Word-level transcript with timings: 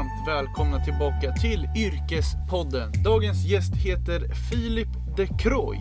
varmt 0.00 0.28
välkomna 0.28 0.84
tillbaka 0.84 1.32
till 1.32 1.68
Yrkespodden. 1.76 2.92
Dagens 3.04 3.44
gäst 3.44 3.74
heter 3.74 4.34
Filip 4.50 4.88
de 5.16 5.26
Croy. 5.26 5.78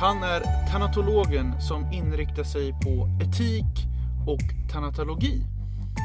Han 0.00 0.22
är 0.22 0.42
tanatologen 0.72 1.60
som 1.60 1.92
inriktar 1.92 2.44
sig 2.44 2.72
på 2.72 3.08
etik 3.22 3.86
och 4.26 4.70
tanatologi. 4.72 5.42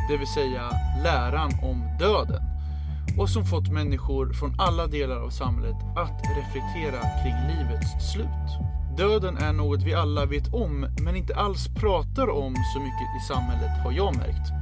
Det 0.09 0.17
vill 0.17 0.27
säga 0.27 0.71
läran 1.03 1.51
om 1.63 1.97
döden. 1.99 2.43
Och 3.17 3.29
som 3.29 3.45
fått 3.45 3.69
människor 3.69 4.33
från 4.33 4.55
alla 4.59 4.87
delar 4.87 5.19
av 5.19 5.29
samhället 5.29 5.77
att 5.95 6.21
reflektera 6.37 7.01
kring 7.23 7.57
livets 7.57 8.11
slut. 8.11 8.49
Döden 8.97 9.37
är 9.37 9.53
något 9.53 9.83
vi 9.83 9.93
alla 9.93 10.25
vet 10.25 10.53
om 10.53 10.87
men 11.01 11.15
inte 11.15 11.35
alls 11.35 11.67
pratar 11.67 12.29
om 12.29 12.55
så 12.73 12.79
mycket 12.79 13.09
i 13.21 13.27
samhället 13.27 13.83
har 13.83 13.91
jag 13.91 14.15
märkt. 14.15 14.60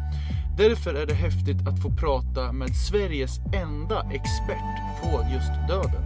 Därför 0.59 0.94
är 0.94 1.05
det 1.05 1.13
häftigt 1.13 1.68
att 1.68 1.81
få 1.81 1.91
prata 1.91 2.52
med 2.52 2.76
Sveriges 2.76 3.40
enda 3.54 4.04
expert 4.12 5.02
på 5.02 5.26
just 5.34 5.67
döden. 5.67 6.04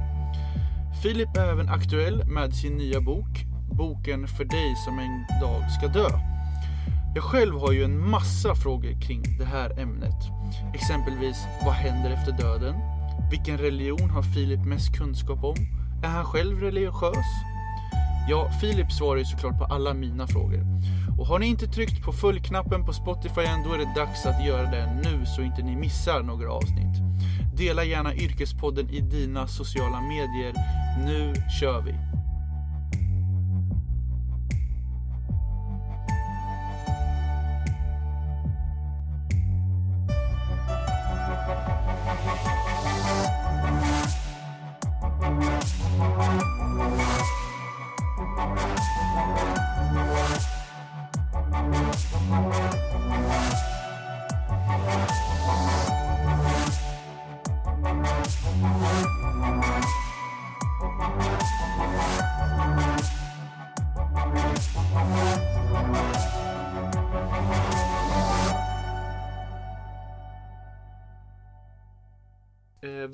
Filip 1.03 1.38
är 1.38 1.52
även 1.52 1.70
aktuell 1.70 2.23
med 2.25 2.53
sin 2.53 2.77
nya 2.77 3.02
bok, 3.02 3.45
Boken 3.71 4.27
för 4.27 4.45
dig 4.45 4.75
som 4.85 4.99
en 4.99 5.39
dag 5.41 5.71
ska 5.71 5.88
dö. 5.88 6.08
Jag 7.16 7.23
själv 7.23 7.59
har 7.59 7.71
ju 7.71 7.84
en 7.84 8.09
massa 8.09 8.55
frågor 8.55 9.02
kring 9.02 9.23
det 9.39 9.45
här 9.45 9.80
ämnet. 9.80 10.20
Exempelvis, 10.73 11.38
vad 11.66 11.73
händer 11.73 12.11
efter 12.11 12.31
döden? 12.31 12.75
Vilken 13.31 13.58
religion 13.58 14.09
har 14.09 14.23
Filip 14.23 14.66
mest 14.66 14.97
kunskap 14.97 15.44
om? 15.44 15.55
Är 16.03 16.09
han 16.09 16.25
själv 16.25 16.59
religiös? 16.59 17.25
Ja, 18.30 18.52
Filip 18.61 18.91
svarar 18.91 19.20
ju 19.20 19.25
såklart 19.25 19.58
på 19.58 19.66
alla 19.66 19.94
mina 19.94 20.27
frågor. 20.27 20.63
Och 21.23 21.30
har 21.30 21.40
ni 21.40 21.48
inte 21.48 21.67
tryckt 21.67 22.03
på 22.03 22.11
följknappen 22.11 22.86
på 22.86 22.94
Spotify 22.94 23.42
än, 23.42 23.64
då 23.64 23.73
är 23.73 23.78
det 23.78 23.94
dags 23.95 24.25
att 24.25 24.45
göra 24.45 24.72
det 24.72 25.02
nu 25.03 25.25
så 25.25 25.42
inte 25.42 25.61
ni 25.61 25.75
missar 25.75 26.23
några 26.23 26.52
avsnitt. 26.52 26.95
Dela 27.56 27.84
gärna 27.84 28.16
Yrkespodden 28.16 28.89
i 28.89 29.00
dina 29.00 29.47
sociala 29.47 30.02
medier. 30.02 30.53
Nu 31.06 31.34
kör 31.59 31.81
vi! 31.81 32.22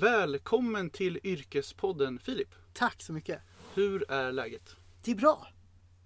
Välkommen 0.00 0.90
till 0.90 1.20
Yrkespodden 1.24 2.18
Filip. 2.18 2.48
Tack 2.72 3.02
så 3.02 3.12
mycket. 3.12 3.40
Hur 3.74 4.10
är 4.10 4.32
läget? 4.32 4.76
Det 5.04 5.10
är 5.10 5.14
bra. 5.14 5.48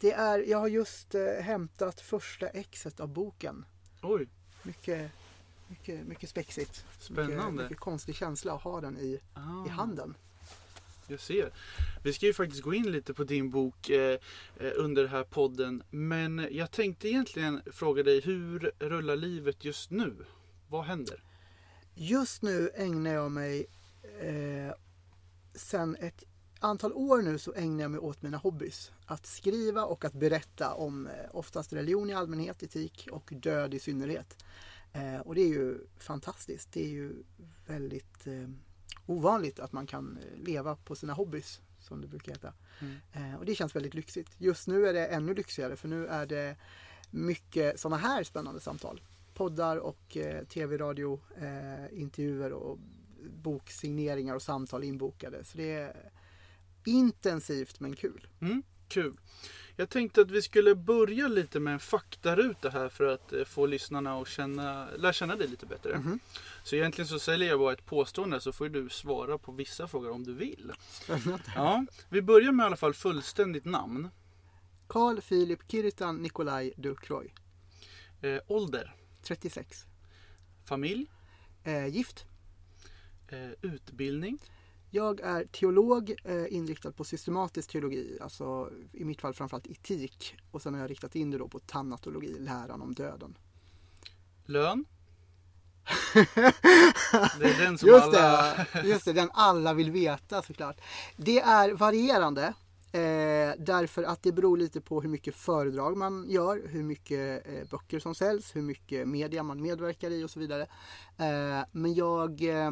Det 0.00 0.12
är, 0.12 0.38
jag 0.38 0.58
har 0.58 0.68
just 0.68 1.14
eh, 1.14 1.20
hämtat 1.40 2.00
första 2.00 2.48
exet 2.48 3.00
av 3.00 3.08
boken. 3.08 3.64
Oj, 4.02 4.28
Mycket, 4.62 5.10
mycket, 5.68 6.06
mycket 6.06 6.30
spexigt. 6.30 6.84
Spännande. 7.00 7.36
Mycket, 7.36 7.54
mycket 7.54 7.78
konstig 7.80 8.14
känsla 8.16 8.52
att 8.52 8.62
ha 8.62 8.80
den 8.80 8.98
i, 8.98 9.20
ah, 9.34 9.66
i 9.66 9.68
handen. 9.68 10.14
jag 11.06 11.20
ser. 11.20 11.52
Vi 12.02 12.12
ska 12.12 12.26
ju 12.26 12.32
faktiskt 12.34 12.62
gå 12.62 12.74
in 12.74 12.92
lite 12.92 13.14
på 13.14 13.24
din 13.24 13.50
bok 13.50 13.90
eh, 13.90 14.18
eh, 14.60 14.72
under 14.76 15.02
den 15.02 15.10
här 15.10 15.24
podden. 15.24 15.82
Men 15.90 16.48
jag 16.50 16.70
tänkte 16.70 17.08
egentligen 17.08 17.62
fråga 17.72 18.02
dig, 18.02 18.20
hur 18.20 18.72
rullar 18.78 19.16
livet 19.16 19.64
just 19.64 19.90
nu? 19.90 20.26
Vad 20.68 20.84
händer? 20.84 21.22
Just 21.94 22.42
nu 22.42 22.70
ägnar 22.74 23.14
jag 23.14 23.32
mig, 23.32 23.66
eh, 24.20 24.74
sen 25.54 25.96
ett 25.96 26.24
antal 26.60 26.92
år 26.92 27.22
nu 27.22 27.38
så 27.38 27.54
ägnar 27.54 27.84
jag 27.84 27.90
mig 27.90 28.00
åt 28.00 28.22
mina 28.22 28.36
hobbys. 28.36 28.92
Att 29.06 29.26
skriva 29.26 29.84
och 29.84 30.04
att 30.04 30.12
berätta 30.12 30.74
om 30.74 31.06
eh, 31.06 31.12
oftast 31.30 31.72
religion 31.72 32.10
i 32.10 32.14
allmänhet, 32.14 32.62
etik 32.62 33.08
och 33.10 33.32
död 33.36 33.74
i 33.74 33.78
synnerhet. 33.78 34.44
Eh, 34.92 35.20
och 35.20 35.34
det 35.34 35.40
är 35.40 35.48
ju 35.48 35.78
fantastiskt. 35.98 36.72
Det 36.72 36.84
är 36.84 36.88
ju 36.88 37.22
väldigt 37.66 38.26
eh, 38.26 38.48
ovanligt 39.06 39.58
att 39.58 39.72
man 39.72 39.86
kan 39.86 40.18
eh, 40.18 40.38
leva 40.44 40.76
på 40.76 40.94
sina 40.94 41.12
hobbys, 41.12 41.60
som 41.80 42.00
det 42.00 42.06
brukar 42.06 42.32
heta. 42.32 42.52
Mm. 42.80 42.96
Eh, 43.12 43.38
och 43.38 43.44
det 43.44 43.54
känns 43.54 43.76
väldigt 43.76 43.94
lyxigt. 43.94 44.30
Just 44.38 44.68
nu 44.68 44.86
är 44.86 44.92
det 44.92 45.06
ännu 45.06 45.34
lyxigare 45.34 45.76
för 45.76 45.88
nu 45.88 46.06
är 46.06 46.26
det 46.26 46.56
mycket 47.10 47.80
sådana 47.80 47.96
här 47.96 48.24
spännande 48.24 48.60
samtal. 48.60 49.02
Poddar 49.34 49.76
och 49.76 50.16
eh, 50.16 50.44
tv-radio, 50.44 51.20
eh, 51.36 52.00
intervjuer 52.00 52.52
och 52.52 52.78
boksigneringar 53.30 54.34
och 54.34 54.42
samtal 54.42 54.84
inbokade. 54.84 55.44
Så 55.44 55.58
det 55.58 55.72
är 55.72 56.10
intensivt 56.84 57.80
men 57.80 57.96
kul. 57.96 58.26
Mm, 58.40 58.62
kul. 58.88 59.16
Jag 59.76 59.90
tänkte 59.90 60.20
att 60.20 60.30
vi 60.30 60.42
skulle 60.42 60.74
börja 60.74 61.28
lite 61.28 61.60
med 61.60 61.72
en 61.72 61.80
faktaruta 61.80 62.70
här 62.70 62.88
för 62.88 63.04
att 63.04 63.32
eh, 63.32 63.44
få 63.44 63.66
lyssnarna 63.66 64.20
att 64.20 64.28
känna, 64.28 64.88
lära 64.96 65.12
känna 65.12 65.36
dig 65.36 65.48
lite 65.48 65.66
bättre. 65.66 65.98
Mhm. 65.98 66.18
Så 66.64 66.76
egentligen 66.76 67.08
så 67.08 67.18
säljer 67.18 67.48
jag 67.48 67.58
bara 67.58 67.72
ett 67.72 67.86
påstående 67.86 68.40
så 68.40 68.52
får 68.52 68.68
du 68.68 68.88
svara 68.88 69.38
på 69.38 69.52
vissa 69.52 69.88
frågor 69.88 70.10
om 70.10 70.24
du 70.24 70.34
vill. 70.34 70.72
Spännande. 70.90 71.44
Ja, 71.54 71.86
vi 72.08 72.22
börjar 72.22 72.52
med 72.52 72.64
i 72.64 72.66
alla 72.66 72.76
fall 72.76 72.94
fullständigt 72.94 73.64
namn. 73.64 74.08
Carl 74.86 75.20
Philip 75.20 75.60
Kiritan 75.68 76.16
Nikolaj 76.16 76.72
Dukroy, 76.76 77.32
Eh, 78.20 78.40
ålder, 78.46 78.94
36. 79.22 79.86
familj, 80.64 81.06
Eh, 81.64 81.86
gift. 81.86 82.24
Eh, 83.28 83.50
utbildning, 83.62 84.38
Jag 84.90 85.20
är 85.20 85.44
teolog 85.44 86.14
eh, 86.24 86.54
inriktad 86.54 86.92
på 86.92 87.04
systematisk 87.04 87.70
teologi, 87.70 88.18
alltså 88.20 88.70
i 88.92 89.04
mitt 89.04 89.20
fall 89.20 89.34
framförallt 89.34 89.66
etik. 89.66 90.36
Och 90.50 90.62
sen 90.62 90.74
har 90.74 90.80
jag 90.80 90.90
riktat 90.90 91.14
in 91.14 91.30
det 91.30 91.38
då 91.38 91.48
på 91.48 91.58
tanatologi, 91.58 92.36
läran 92.38 92.82
om 92.82 92.94
döden. 92.94 93.38
lön. 94.46 94.84
Det 97.38 97.50
är 97.50 97.64
den 97.64 97.78
som 97.78 97.88
Just 97.88 98.04
alla... 98.04 98.66
det, 98.72 98.82
just 98.88 99.04
det, 99.04 99.12
den 99.12 99.30
alla 99.32 99.74
vill 99.74 99.90
veta 99.90 100.42
såklart. 100.42 100.80
Det 101.16 101.40
är 101.40 101.72
varierande. 101.72 102.54
Eh, 102.92 103.54
därför 103.58 104.02
att 104.02 104.22
det 104.22 104.32
beror 104.32 104.56
lite 104.56 104.80
på 104.80 105.00
hur 105.00 105.08
mycket 105.08 105.34
föredrag 105.34 105.96
man 105.96 106.26
gör, 106.30 106.68
hur 106.68 106.82
mycket 106.82 107.46
eh, 107.46 107.68
böcker 107.70 107.98
som 107.98 108.14
säljs, 108.14 108.56
hur 108.56 108.62
mycket 108.62 109.08
media 109.08 109.42
man 109.42 109.62
medverkar 109.62 110.10
i 110.10 110.24
och 110.24 110.30
så 110.30 110.40
vidare. 110.40 110.62
Eh, 111.18 111.64
men 111.72 111.94
jag, 111.94 112.42
eh, 112.42 112.70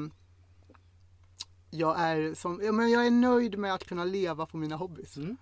jag, 1.75 2.01
är 2.01 2.35
som, 2.35 2.61
ja, 2.65 2.73
men 2.73 2.91
jag 2.91 3.07
är 3.07 3.11
nöjd 3.11 3.59
med 3.59 3.75
att 3.75 3.85
kunna 3.85 4.05
leva 4.05 4.47
på 4.47 4.57
mina 4.57 4.77
hobbys. 4.77 5.17
Mm. 5.17 5.37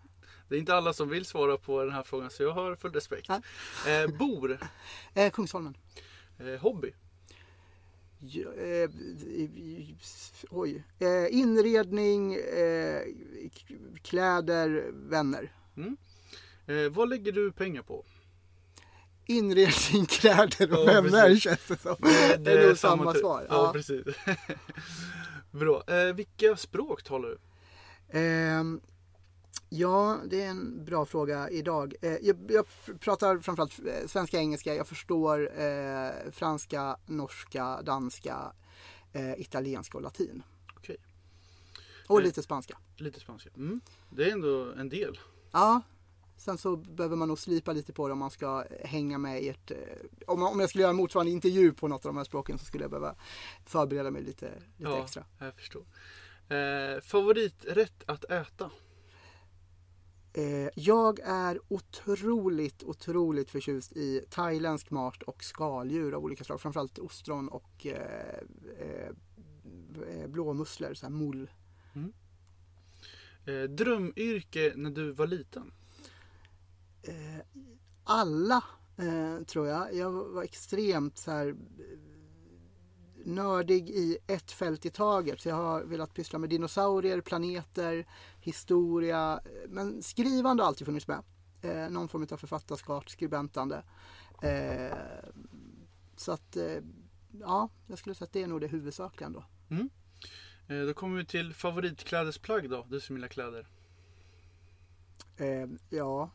Det 0.49 0.55
är 0.57 0.59
inte 0.59 0.75
alla 0.75 0.93
som 0.93 1.09
vill 1.09 1.25
svara 1.25 1.57
på 1.57 1.85
den 1.85 1.93
här 1.93 2.03
frågan 2.03 2.31
så 2.31 2.43
jag 2.43 2.53
har 2.53 2.77
full 2.77 2.93
respekt. 2.93 3.29
Ja. 3.29 3.41
Eh, 3.91 4.07
bor, 4.19 4.59
Eh, 5.15 5.31
Kungsholmen. 5.31 5.77
eh, 6.39 6.61
hobby, 6.61 6.93
Ja, 8.23 8.53
eh, 8.53 8.91
oj. 10.51 10.85
Eh, 10.99 11.39
inredning, 11.39 12.35
eh, 12.35 13.01
kläder, 14.03 14.91
vänner. 14.93 15.53
eh, 16.67 16.91
vad 16.91 17.09
lägger 17.09 17.33
du 17.33 17.53
pengar 17.53 17.83
på? 17.83 18.05
Inredning, 19.27 20.07
kläder 20.09 20.73
och 20.73 20.91
Ja, 20.91 21.01
vänner 21.01 21.23
precis. 21.29 21.43
känns 21.43 21.67
det 21.69 21.77
som. 21.77 21.97
Det, 22.45 22.53
är 22.53 22.67
nog 22.69 22.79
samma 22.79 23.13
typ. 23.13 23.21
svar. 23.21 23.47
Ja. 23.49 23.73
precis. 23.73 24.07
Bra. 25.51 25.83
Eh, 25.87 26.15
vilka 26.15 26.57
språk 26.57 27.03
talar 27.03 27.29
du? 27.29 27.39
Ehm, 28.19 28.81
ja, 29.69 30.19
det 30.31 30.43
är 30.43 30.49
en 30.51 30.85
bra 30.85 31.07
fråga 31.07 31.51
idag. 31.51 31.95
Eh, 32.03 32.17
jag, 32.23 32.37
jag 32.51 32.67
pratar 33.01 33.39
framförallt 33.39 33.79
eh, 33.79 34.07
svenska 34.07 34.37
och 34.37 34.43
engelska. 34.43 34.75
Jag 34.75 34.87
förstår 34.87 35.61
eh, 35.61 36.11
franska, 36.33 36.97
norska, 37.07 37.83
danska, 37.83 38.53
eh, 39.13 39.41
italienska 39.41 39.99
och 39.99 40.03
latin. 40.03 40.43
Okej. 40.77 40.97
Och 42.09 42.19
Eh. 42.19 42.25
lite 42.25 42.43
spanska. 42.43 42.79
Lite 42.97 43.21
spanska. 43.21 43.51
Mm. 43.57 43.81
Det 44.11 44.25
är 44.25 44.33
ändå 44.33 44.73
en 44.73 44.89
del. 44.89 45.19
Ja, 45.53 45.81
sen 46.41 46.59
så 46.59 46.77
behöver 46.77 47.17
man 47.17 47.29
nog 47.29 47.39
slipa 47.39 47.73
lite 47.73 47.93
på 47.93 48.09
det 48.09 48.13
om 48.13 48.19
man 48.19 48.31
ska 48.31 48.65
hänga 48.85 49.19
med 49.19 49.43
i 49.43 49.49
ett... 49.49 49.71
eh, 49.71 49.77
Om, 50.27 50.43
om 50.43 50.61
jag 50.61 50.69
skulle 50.69 50.83
göra 50.83 50.91
en 50.91 50.97
motsvarande 50.97 51.33
intervju 51.33 51.73
på 51.73 51.89
något 51.89 52.07
av 52.07 52.09
de 52.09 52.17
här 52.17 52.25
språken 52.25 52.59
så 52.59 52.65
skulle 52.65 52.85
jag 52.85 52.91
behöva 52.91 53.15
förbereda 53.67 54.11
mig 54.11 54.23
lite, 54.23 54.47
lite 54.77 54.91
Ja. 54.91 55.05
extra. 55.05 55.25
Jag 55.39 55.55
förstår. 55.55 55.83
Eh, 56.49 57.01
favoriträtt 57.01 58.03
att 58.07 58.25
äta? 58.25 58.71
Eh, 60.33 60.69
jag 60.75 61.21
är 61.25 61.61
otroligt, 61.69 62.83
otroligt 62.83 63.51
förtjust 63.51 63.93
i 63.93 64.25
thailändsk 64.31 64.91
mat 64.91 65.23
och 65.23 65.45
skaldjur 65.45 66.13
av 66.15 66.25
olika 66.25 66.45
slag. 66.45 66.61
Framförallt 66.61 66.99
ostron 66.99 67.49
och 67.49 67.87
eh, 67.87 68.39
eh, 68.79 69.09
eh, 70.09 70.27
blåmusslor, 70.29 70.95
så 70.95 71.07
här 71.07 71.13
mull. 71.13 71.51
Eh, 73.47 73.63
drömyrke 73.63 74.73
när 74.77 74.91
du 74.91 75.13
var 75.13 75.27
liten? 75.27 75.73
Eh, 77.03 77.41
alla 78.05 78.65
eh, 78.97 79.45
tror 79.45 79.67
jag. 79.67 79.95
Jag 79.95 80.11
var 80.11 80.43
extremt 80.43 81.19
så 81.19 81.31
här 81.31 81.49
eh, 81.49 81.55
nördig 83.25 83.91
i 83.91 84.19
ett 84.27 84.53
fält 84.53 84.87
i 84.87 84.91
taget. 84.91 85.41
Så 85.41 85.49
jag 85.49 85.57
har 85.57 85.85
velat 85.85 86.15
pyssla 86.15 86.39
med 86.39 86.51
dinosaurier, 86.51 87.21
planeter, 87.21 88.07
historia. 88.41 89.41
Men 89.69 90.03
skrivande 90.03 90.63
har 90.63 90.69
alltid 90.69 90.87
funnits 90.87 91.09
med. 91.09 91.23
Eh, 91.63 91.91
någon 91.91 92.09
form 92.09 92.27
av 92.31 92.37
författarskap, 92.37 93.11
skribentande. 93.11 93.83
Eh, 94.43 94.97
så 96.17 96.33
att 96.33 96.57
eh, 96.57 96.77
ja, 97.41 97.69
jag 97.87 97.99
skulle 97.99 98.15
säga 98.15 98.25
att 98.27 98.33
det 98.33 98.43
är 98.43 98.47
nog 98.47 98.61
det 98.61 98.67
huvudsakliga 98.67 99.27
ändå. 99.27 99.45
Eh, 100.69 100.87
då 100.87 100.95
kommer 100.95 101.17
vi 101.17 101.25
till 101.25 101.55
favoritklädesplagg 101.55 102.71
då, 102.71 102.87
du 102.89 103.01
som 103.01 103.17
gillar 103.17 103.29
kläder. 103.29 103.69
Eh, 105.37 105.69
ja, 105.91 106.31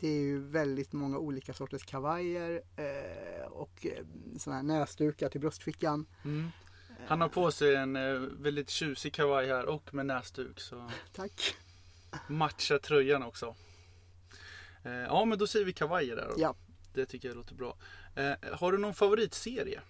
det 0.00 0.08
är 0.08 0.20
ju 0.20 0.38
väldigt 0.38 0.92
många 0.92 1.18
olika 1.18 1.52
sorters 1.52 1.84
kavajer 1.84 2.62
eh, 2.76 3.46
och 3.46 3.86
eh, 3.86 4.04
sådana 4.38 4.56
här 4.56 4.78
näsdukar 4.78 5.28
till 5.28 5.40
bröstfickan. 5.40 6.06
Mm. 6.24 6.48
Han 7.06 7.20
har 7.20 7.28
på 7.28 7.50
sig 7.50 7.74
en 7.74 7.96
eh, 7.96 8.12
väldigt 8.18 8.70
tjusig 8.70 9.14
kavaj 9.14 9.46
här 9.46 9.66
och 9.66 9.94
med 9.94 10.06
näsduk. 10.06 10.60
Så 10.60 10.90
Tack! 11.12 11.56
matchar 12.28 12.78
tröjan 12.78 13.22
också. 13.22 13.54
Eh, 14.82 14.92
ja 14.92 15.24
men 15.24 15.38
då 15.38 15.46
säger 15.46 15.66
vi 15.66 15.72
kavajer 15.72 16.16
där 16.16 16.26
då. 16.28 16.34
Ja. 16.36 16.54
Det 16.94 17.06
tycker 17.06 17.28
jag 17.28 17.36
låter 17.36 17.54
bra. 17.54 17.76
Eh, 18.14 18.32
har 18.52 18.72
du 18.72 18.78
någon 18.78 18.94
favoritserie? 18.94 19.80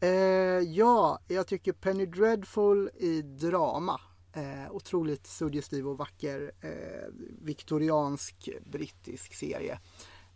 Eh, 0.00 0.08
ja, 0.58 1.20
jag 1.28 1.46
tycker 1.46 1.72
Penny 1.72 2.06
Dreadful 2.06 2.90
i 2.94 3.22
drama. 3.22 4.00
Eh, 4.34 4.70
otroligt 4.72 5.26
suggestiv 5.26 5.88
och 5.88 5.98
vacker 5.98 6.52
eh, 6.60 7.08
viktoriansk 7.42 8.48
brittisk 8.64 9.34
serie. 9.34 9.80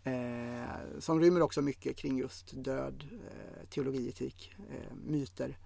Eh, 0.05 0.99
som 0.99 1.21
rymmer 1.21 1.43
också 1.43 1.63
mycket 1.63 1.97
kring 1.97 2.19
just 2.19 2.65
död, 2.65 3.09
eh, 3.13 3.67
teologi, 3.69 4.09
etik, 4.09 4.55
eh, 4.71 4.95
myter. 5.05 5.59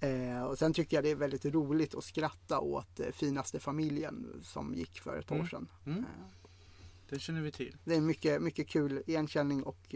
Eh, 0.00 0.42
och 0.42 0.58
sen 0.58 0.72
tycker 0.72 0.96
jag 0.96 1.04
det 1.04 1.10
är 1.10 1.14
väldigt 1.16 1.44
roligt 1.44 1.94
att 1.94 2.04
skratta 2.04 2.60
åt 2.60 3.00
eh, 3.00 3.06
Finaste 3.12 3.60
familjen 3.60 4.40
som 4.42 4.74
gick 4.74 5.00
för 5.00 5.18
ett 5.18 5.30
år 5.30 5.34
Mm. 5.36 5.48
sedan. 5.48 5.68
Mm. 5.86 6.04
Den 7.08 7.18
känner 7.18 7.40
vi 7.42 7.52
till. 7.52 7.76
det 7.84 7.94
är 7.94 8.00
mycket, 8.00 8.42
mycket 8.42 8.68
kul 8.68 9.02
igenkänning 9.06 9.62
och 9.62 9.94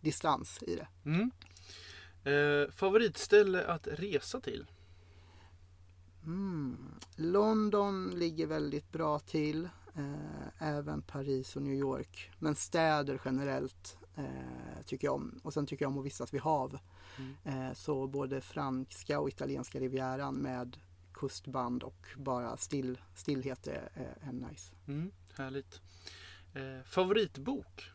distans 0.00 0.62
i 0.62 0.76
det. 0.76 0.88
Mm. 1.04 1.30
Favoritställe 2.70 3.66
att 3.66 3.86
resa 3.92 4.40
till? 4.40 4.66
Mm. 6.26 6.76
London 7.16 8.10
ligger 8.10 8.46
väldigt 8.46 8.92
bra 8.92 9.18
till. 9.18 9.68
Eh, 9.96 10.62
även 10.68 11.02
Paris 11.02 11.56
och 11.56 11.62
New 11.62 11.74
York. 11.74 12.30
Men 12.38 12.54
städer 12.54 13.20
generellt 13.24 13.98
eh, 14.14 14.84
tycker 14.86 15.06
jag 15.06 15.14
om. 15.14 15.40
Och 15.42 15.52
sen 15.54 15.66
tycker 15.66 15.84
jag 15.84 15.92
om 15.92 15.98
att 15.98 16.04
vistas 16.04 16.34
vid 16.34 16.40
hav. 16.40 16.78
Mm. 17.18 17.68
Eh, 17.68 17.74
så 17.74 18.06
både 18.06 18.40
franska 18.40 19.20
och 19.20 19.28
italienska 19.28 19.80
rivieran 19.80 20.34
med 20.34 20.76
kustband 21.12 21.82
och 21.82 22.06
bara 22.16 22.56
still, 22.56 22.98
stillhet 23.14 23.66
är, 23.66 23.88
är, 24.20 24.32
nice. 24.32 24.74
Mm, 24.86 25.12
härligt. 25.36 25.80
Eh, 26.54 26.82
favoritbok? 26.84 27.90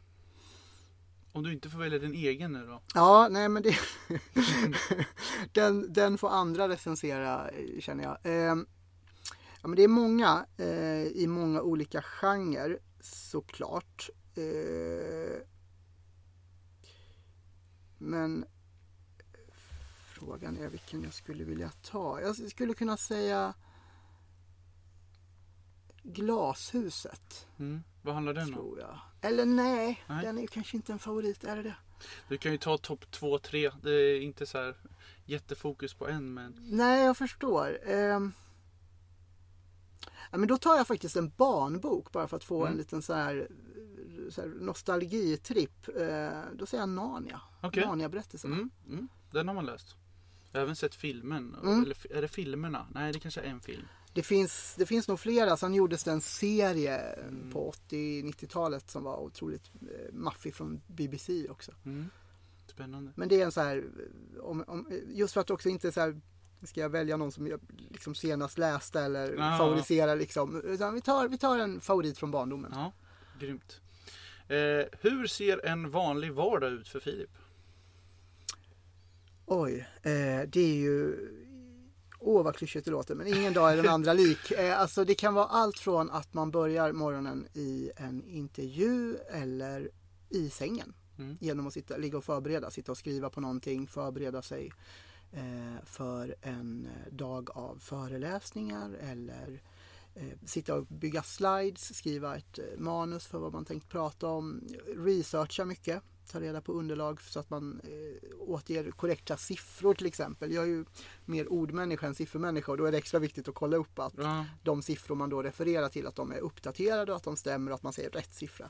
Om 1.34 1.44
du 1.44 1.54
inte 1.54 1.70
får 1.70 1.80
välja 1.80 2.00
din 2.00 2.14
egen 2.14 2.52
nu 2.54 2.66
då? 2.66 2.82
Ja, 2.94 3.28
nej 3.32 3.50
men 3.50 3.64
det 3.64 3.78
den, 5.54 5.94
den 5.94 6.18
får 6.18 6.30
andra 6.30 6.70
recensera 6.70 7.50
eh, 7.50 7.80
känner 7.80 8.04
jag. 8.04 8.18
Eh, 8.24 8.56
ja, 9.62 9.68
men 9.68 9.76
det 9.76 9.84
är 9.84 9.88
många 9.88 10.46
eh, 10.58 11.04
i 11.04 11.26
många 11.28 11.62
olika 11.62 12.02
genrer 12.02 12.80
såklart. 13.02 14.10
Eh, 14.36 15.42
men 17.98 18.46
frågan 20.16 20.58
är 20.58 20.70
vilken 20.70 21.04
jag 21.04 21.14
skulle 21.14 21.44
vilja 21.44 21.72
ta. 21.82 22.22
Jag 22.22 22.36
skulle 22.36 22.74
kunna 22.74 22.98
säga 22.98 23.54
Glashuset, 26.04 27.48
Mm. 27.60 27.84
Vad 28.02 28.14
handlar 28.14 28.34
den 28.34 28.48
om? 28.48 28.54
tror 28.54 28.80
jag. 28.80 29.00
Eller 29.22 29.46
nej, 29.46 30.04
Nej. 30.08 30.26
den 30.26 30.38
är 30.38 30.48
kanske 30.48 30.78
inte 30.78 30.94
en 30.94 31.00
favorit, 31.00 31.44
är 31.44 31.56
det 31.56 31.64
det? 31.64 31.76
Du 32.30 32.38
kan 32.38 32.52
ju 32.52 32.58
ta 32.58 32.78
topp 32.78 33.12
2, 33.12 33.40
3. 33.40 33.72
Det 33.84 33.92
är 33.92 34.22
inte 34.22 34.46
så 34.46 34.58
här 34.58 34.76
jättefokus 35.26 35.94
på 35.94 36.08
en 36.08 36.34
men 36.34 36.56
Nej, 36.60 37.04
jag 37.06 37.18
förstår. 37.18 37.80
Ehm. 37.90 38.34
Ja, 40.32 40.38
men 40.38 40.48
då 40.48 40.58
tar 40.58 40.76
jag 40.78 40.88
faktiskt 40.88 41.16
en 41.16 41.32
barnbok 41.38 42.12
bara 42.12 42.28
för 42.28 42.38
att 42.38 42.44
få 42.44 42.62
Mm. 42.62 42.72
en 42.72 42.78
liten 42.78 43.02
så 43.02 43.14
här, 43.14 43.48
så 44.30 44.42
här 44.42 44.48
nostalgitripp. 44.48 45.88
Eh, 45.88 46.40
då 46.54 46.66
säger 46.66 46.82
jag 46.82 46.90
Narnia. 46.90 47.42
Okej. 47.62 47.86
Narnia-berättelserna. 47.86 48.56
mm, 48.56 48.70
mm, 48.88 49.08
den 49.32 49.48
har 49.48 49.56
man 49.56 49.66
läst. 49.66 49.96
Jag 50.52 50.60
har 50.60 50.64
även 50.64 50.76
sett 50.76 50.96
filmen. 50.96 51.56
Mm. 51.64 51.84
Eller 51.84 52.18
är 52.18 52.22
det 52.22 52.28
filmerna? 52.28 52.88
Nej 52.94 53.14
det 53.14 53.20
kanske 53.20 53.42
är 53.42 53.46
en 53.50 53.60
film. 53.62 53.86
Det, 54.14 54.24
finns, 54.24 54.76
det 54.78 54.86
finns 54.86 55.08
nog 55.08 55.20
flera. 55.20 55.58
Sen 55.58 55.74
gjordes 55.74 56.04
det 56.04 56.12
en 56.12 56.22
serie 56.22 56.98
Mm. 56.98 57.52
på 57.52 57.72
80-90-talet 57.90 58.90
som 58.90 59.04
var 59.04 59.18
otroligt 59.18 59.72
eh, 59.82 60.14
maffig 60.14 60.56
från 60.56 60.82
BBC 60.88 61.50
också. 61.50 61.72
Mm. 61.86 62.10
Spännande. 62.68 63.12
Men 63.16 63.30
det 63.30 63.42
är 63.42 63.46
en 63.46 63.52
så 63.52 63.62
här, 63.62 63.84
om, 64.42 64.64
om, 64.68 64.88
just 65.10 65.34
för 65.34 65.42
att 65.42 65.50
också 65.50 65.70
inte 65.70 65.92
så 65.92 66.02
här, 66.02 66.22
ska 66.64 66.82
jag 66.82 66.90
välja 66.90 67.18
någon 67.18 67.32
som 67.32 67.48
jag 67.48 67.60
liksom 67.90 68.16
senast 68.16 68.58
läste 68.58 69.02
eller 69.02 69.34
Ja. 69.34 69.58
favoriserar 69.58 70.16
liksom. 70.16 70.62
Utan 70.62 70.94
vi 70.94 71.02
tar, 71.02 71.28
vi 71.28 71.38
tar 71.38 71.60
en 71.60 71.82
favorit 71.82 72.18
från 72.18 72.32
barndomen. 72.32 72.72
Ja, 72.76 72.92
grymt. 73.40 73.82
Eh, 74.48 74.86
hur 75.02 75.28
ser 75.28 75.66
en 75.66 75.92
vanlig 75.92 76.34
vardag 76.34 76.72
ut 76.72 76.88
för 76.88 77.00
Filip? 77.00 77.30
Oj, 79.46 79.88
eh, 80.04 80.48
det 80.48 80.60
är 80.62 80.76
ju... 80.76 81.16
Åh 82.24 82.44
vad 82.44 82.56
klyschigt 82.56 82.86
det 82.86 82.92
låter, 82.92 83.16
men 83.16 83.28
ingen 83.28 83.54
dag 83.54 83.72
är 83.72 83.78
den 83.78 83.90
andra 83.90 84.14
lik. 84.14 84.52
Eh, 84.52 84.80
alltså 84.80 85.06
det 85.06 85.16
kan 85.16 85.34
vara 85.34 85.46
allt 85.46 85.80
från 85.80 86.12
att 86.12 86.34
man 86.34 86.52
börjar 86.52 86.92
morgonen 86.92 87.48
i 87.54 87.92
en 87.96 88.24
intervju 88.24 89.18
eller 89.32 89.92
i 90.30 90.50
sängen. 90.50 90.94
Mm. 91.18 91.38
Genom 91.40 91.68
att 91.68 91.74
sitta, 91.74 91.98
ligga 91.98 92.18
och 92.18 92.24
förbereda, 92.24 92.72
sitta 92.72 92.92
och 92.92 92.98
skriva 92.98 93.30
på 93.30 93.42
någonting, 93.42 93.88
förbereda 93.88 94.42
sig 94.42 94.72
eh, 95.32 95.86
för 95.86 96.36
en 96.42 96.86
eh, 96.86 97.14
dag 97.14 97.50
av 97.58 97.78
föreläsningar 97.80 98.94
eller 98.94 99.62
eh, 100.16 100.38
sitta 100.46 100.76
och 100.76 100.86
bygga 100.86 101.24
slides, 101.24 101.98
skriva 101.98 102.38
ett 102.38 102.60
eh, 102.60 102.66
manus 102.78 103.28
för 103.28 103.40
vad 103.40 103.54
man 103.54 103.66
tänkt 103.66 103.90
prata 103.90 104.28
om, 104.28 104.68
researcha 104.98 105.66
mycket, 105.66 106.04
ta 106.32 106.40
reda 106.42 106.62
på 106.62 106.74
underlag 106.74 107.22
så 107.22 107.40
att 107.40 107.50
man 107.50 107.82
eh, 107.84 108.30
återger 108.40 108.92
korrekta 108.92 109.38
siffror 109.38 109.94
till 109.94 110.06
exempel. 110.08 110.52
Jag 110.52 110.64
är 110.64 110.68
ju 110.68 110.86
mer 111.26 111.48
ordmänniska 111.52 112.08
än 112.08 112.16
siffermänniska 112.16 112.72
och 112.72 112.78
då 112.78 112.86
är 112.86 112.92
det 112.92 112.98
extra 112.98 113.20
viktigt 113.20 113.48
att 113.48 113.56
kolla 113.56 113.78
upp 113.78 114.00
att 114.00 114.14
Ja, 114.18 114.46
de 114.64 114.82
siffror 114.82 115.16
man 115.16 115.30
då 115.30 115.44
refererar 115.44 115.90
till 115.90 116.08
att 116.08 116.16
de 116.16 116.32
är 116.32 116.40
uppdaterade 116.40 117.12
och 117.12 117.16
att 117.18 117.24
de 117.24 117.38
stämmer 117.38 117.72
och 117.72 117.76
att 117.76 117.84
man 117.84 117.94
säger 117.94 118.10
rätt 118.10 118.34
siffra. 118.34 118.70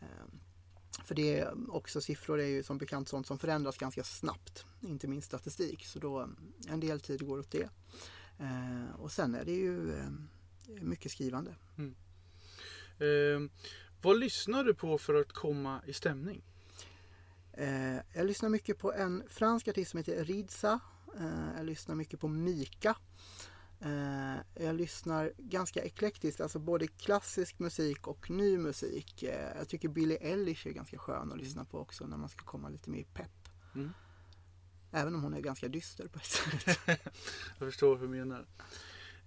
Eh, 0.00 0.06
För 1.04 1.14
det 1.14 1.38
är 1.40 1.74
också 1.74 2.00
siffror 2.00 2.40
är 2.40 2.46
ju 2.46 2.62
som 2.62 2.78
bekant 2.78 3.08
sånt 3.08 3.26
som 3.26 3.38
förändras 3.38 3.76
ganska 3.78 4.04
snabbt, 4.04 4.64
inte 4.80 5.08
minst 5.08 5.26
statistik. 5.26 5.84
Så 5.86 5.98
då 5.98 6.28
en 6.68 6.80
del 6.80 7.00
tid 7.00 7.26
går 7.26 7.38
åt 7.38 7.50
det. 7.50 7.68
Eh, 8.38 8.94
Och 8.98 9.12
sen 9.12 9.34
är 9.34 9.44
det 9.44 9.52
ju 9.54 9.92
eh, 9.98 10.08
mycket 10.82 11.12
skrivande. 11.12 11.54
eh, 12.98 13.50
vad 14.02 14.18
lyssnar 14.18 14.64
du 14.64 14.74
på 14.74 14.98
för 14.98 15.14
att 15.14 15.32
komma 15.32 15.80
i 15.86 15.92
stämning? 15.92 16.42
Eh, 17.56 17.96
Jag 18.12 18.26
lyssnar 18.26 18.48
mycket 18.48 18.78
på 18.78 18.92
en 18.92 19.22
fransk 19.28 19.68
artist 19.68 19.90
som 19.90 19.98
heter 19.98 20.24
Ridza. 20.24 20.80
Eh, 21.18 21.56
Jag 21.56 21.66
lyssnar 21.66 21.94
mycket 21.94 22.20
på 22.20 22.28
Mika. 22.28 22.96
Eh, 23.80 24.36
Jag 24.64 24.74
lyssnar 24.74 25.32
ganska 25.38 25.82
eklektiskt, 25.84 26.40
alltså 26.40 26.58
både 26.58 26.86
klassisk 26.86 27.58
musik 27.58 28.06
och 28.06 28.30
ny 28.30 28.58
musik. 28.58 29.22
Jag 29.56 29.68
tycker 29.68 29.88
Billie 29.88 30.18
Eilish 30.20 30.66
är 30.66 30.72
ganska 30.72 30.98
skön 30.98 31.32
att 31.32 31.38
lyssna 31.38 31.64
på 31.64 31.78
också 31.78 32.06
när 32.06 32.16
man 32.16 32.28
ska 32.28 32.44
komma 32.44 32.68
lite 32.68 32.90
mer 32.90 32.98
i 33.00 33.04
pepp. 33.04 33.48
Mm. 33.74 33.90
Även 34.92 35.14
om 35.14 35.22
hon 35.22 35.34
är 35.34 35.40
ganska 35.40 35.68
dyster 35.68 36.08
på 36.08 36.18
ett 36.18 36.24
sätt. 36.24 36.78
Jag 37.58 37.68
förstår 37.68 37.96
hur 37.96 38.06
du 38.08 38.12
menar. 38.18 38.46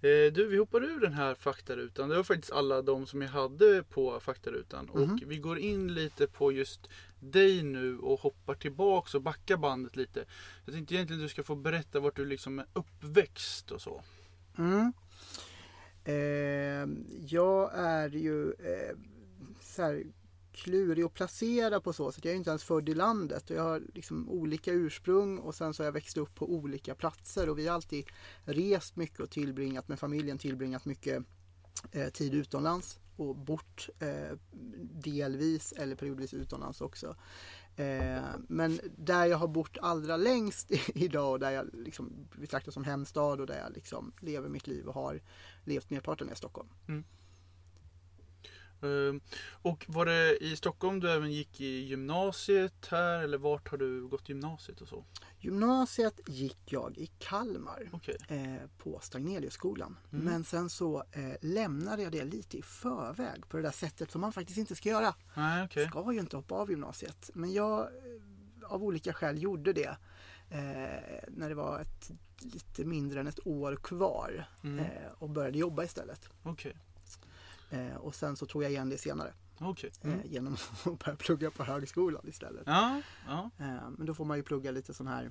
Eh, 0.00 0.32
du, 0.32 0.48
vi 0.48 0.58
hoppar 0.58 0.84
ur 0.84 1.00
den 1.00 1.12
här 1.12 1.34
faktarutan. 1.34 2.08
Det 2.08 2.16
var 2.16 2.22
faktiskt 2.22 2.52
alla 2.52 2.82
de 2.82 3.06
som 3.06 3.22
jag 3.22 3.28
hade 3.28 3.82
på 3.82 4.20
faktarutan. 4.20 4.90
Mhm. 4.94 5.12
Och 5.12 5.22
vi 5.26 5.38
går 5.38 5.58
in 5.58 5.94
lite 5.94 6.26
på 6.26 6.52
just 6.52 6.88
dig 7.20 7.62
nu 7.62 7.98
och 7.98 8.20
hoppar 8.20 8.54
tillbaks 8.54 9.14
och 9.14 9.22
backar 9.22 9.56
bandet 9.56 9.96
lite. 9.96 10.24
Jag 10.64 10.74
tänkte 10.74 10.94
egentligen 10.94 11.22
att 11.22 11.24
du 11.24 11.28
ska 11.28 11.42
få 11.42 11.54
berätta 11.54 12.00
vart 12.00 12.16
du 12.16 12.24
liksom 12.24 12.58
är 12.58 12.66
uppväxt 12.72 13.70
och 13.70 13.80
så. 13.80 14.02
Mm. 14.58 14.92
Eh, 16.04 16.88
jag 17.26 17.70
är 17.74 18.08
ju 18.08 18.52
eh, 18.52 18.96
så 19.60 19.82
här, 19.82 20.04
klurig 20.58 21.04
att 21.04 21.14
placera 21.14 21.80
på 21.80 21.92
så 21.92 22.12
sätt. 22.12 22.24
Jag 22.24 22.32
är 22.32 22.36
inte 22.36 22.50
ens 22.50 22.64
född 22.64 22.88
i 22.88 22.94
landet 22.94 23.50
och 23.50 23.56
jag 23.56 23.62
har 23.62 23.82
liksom 23.94 24.28
olika 24.28 24.72
ursprung 24.72 25.38
och 25.38 25.54
sen 25.54 25.74
så 25.74 25.82
har 25.82 25.86
jag 25.86 25.92
växt 25.92 26.16
upp 26.16 26.34
på 26.34 26.52
olika 26.52 26.94
platser 26.94 27.48
och 27.48 27.58
vi 27.58 27.66
har 27.66 27.74
alltid 27.74 28.06
rest 28.44 28.96
mycket 28.96 29.20
och 29.20 29.30
tillbringat 29.30 29.88
med 29.88 29.98
familjen, 29.98 30.38
tillbringat 30.38 30.84
mycket 30.84 31.24
eh, 31.92 32.08
tid 32.08 32.34
utomlands 32.34 32.98
och 33.16 33.36
bort 33.36 33.88
eh, 33.98 34.36
delvis 34.92 35.72
eller 35.72 35.96
periodvis 35.96 36.34
utomlands 36.34 36.80
också. 36.80 37.16
Eh, 37.76 38.22
men 38.48 38.80
där 38.96 39.26
jag 39.26 39.38
har 39.38 39.48
bott 39.48 39.78
allra 39.82 40.16
längst 40.16 40.70
idag 40.94 41.32
och 41.32 41.40
där 41.40 41.50
jag 41.50 41.70
liksom 41.72 42.28
betraktas 42.40 42.74
som 42.74 42.84
hemstad 42.84 43.40
och 43.40 43.46
där 43.46 43.58
jag 43.58 43.72
liksom 43.72 44.12
lever 44.20 44.48
mitt 44.48 44.66
liv 44.66 44.86
och 44.86 44.94
har 44.94 45.20
levt 45.64 45.90
merparten 45.90 46.28
är 46.28 46.34
Stockholm. 46.34 46.68
Mm. 46.88 47.04
Uh, 48.84 49.20
och 49.50 49.84
var 49.88 50.06
det 50.06 50.44
i 50.44 50.56
Stockholm 50.56 51.00
du 51.00 51.10
även 51.10 51.32
gick 51.32 51.60
i 51.60 51.80
gymnasiet 51.80 52.86
här 52.90 53.22
eller 53.22 53.38
vart 53.38 53.68
har 53.68 53.78
du 53.78 54.06
gått 54.06 54.28
gymnasiet 54.28 54.80
och 54.80 54.88
så? 54.88 55.04
Gymnasiet 55.40 56.20
gick 56.26 56.58
jag 56.64 56.98
i 56.98 57.06
Kalmar 57.06 57.90
okay. 57.92 58.16
eh, 58.28 58.68
på 58.78 58.98
Stagneliusskolan. 59.02 59.96
Mm. 60.12 60.24
Men 60.24 60.44
sen 60.44 60.70
så 60.70 61.04
eh, 61.12 61.32
lämnade 61.40 62.02
jag 62.02 62.12
det 62.12 62.24
lite 62.24 62.58
i 62.58 62.62
förväg 62.62 63.48
på 63.48 63.56
det 63.56 63.62
där 63.62 63.70
sättet 63.70 64.10
som 64.10 64.20
man 64.20 64.32
faktiskt 64.32 64.58
inte 64.58 64.74
ska 64.74 64.88
göra. 64.88 65.14
Nej, 65.34 65.64
okay. 65.64 65.86
Ska 65.86 66.12
ju 66.12 66.20
inte 66.20 66.36
hoppa 66.36 66.54
av 66.54 66.70
gymnasiet. 66.70 67.30
Men 67.34 67.52
jag 67.52 67.80
eh, 67.80 68.72
av 68.72 68.84
olika 68.84 69.12
skäl 69.12 69.42
gjorde 69.42 69.72
det 69.72 69.96
eh, 70.50 71.24
när 71.28 71.48
det 71.48 71.54
var 71.54 71.80
ett, 71.80 72.10
lite 72.40 72.84
mindre 72.84 73.20
än 73.20 73.26
ett 73.26 73.46
år 73.46 73.76
kvar 73.76 74.46
mm. 74.62 74.78
Eh, 74.78 75.12
och 75.18 75.30
började 75.30 75.58
jobba 75.58 75.84
istället. 75.84 76.28
Okay. 76.44 76.72
Eh, 77.70 77.96
och 77.96 78.14
sen 78.14 78.36
så 78.36 78.46
tog 78.46 78.62
jag 78.62 78.70
igen 78.70 78.88
det 78.88 78.98
senare. 78.98 79.32
Okay. 79.60 79.90
Mm. 80.02 80.20
Eh, 80.20 80.26
genom 80.26 80.56
att 80.84 81.04
börja 81.04 81.16
plugga 81.16 81.50
på 81.50 81.64
högskolan 81.64 82.28
istället. 82.28 82.62
Ja, 82.66 83.02
ja. 83.26 83.50
Eh, 83.58 83.90
men 83.96 84.06
då 84.06 84.14
får 84.14 84.24
man 84.24 84.36
ju 84.36 84.42
plugga 84.42 84.70
lite 84.70 84.94
sån 84.94 85.06
här 85.06 85.30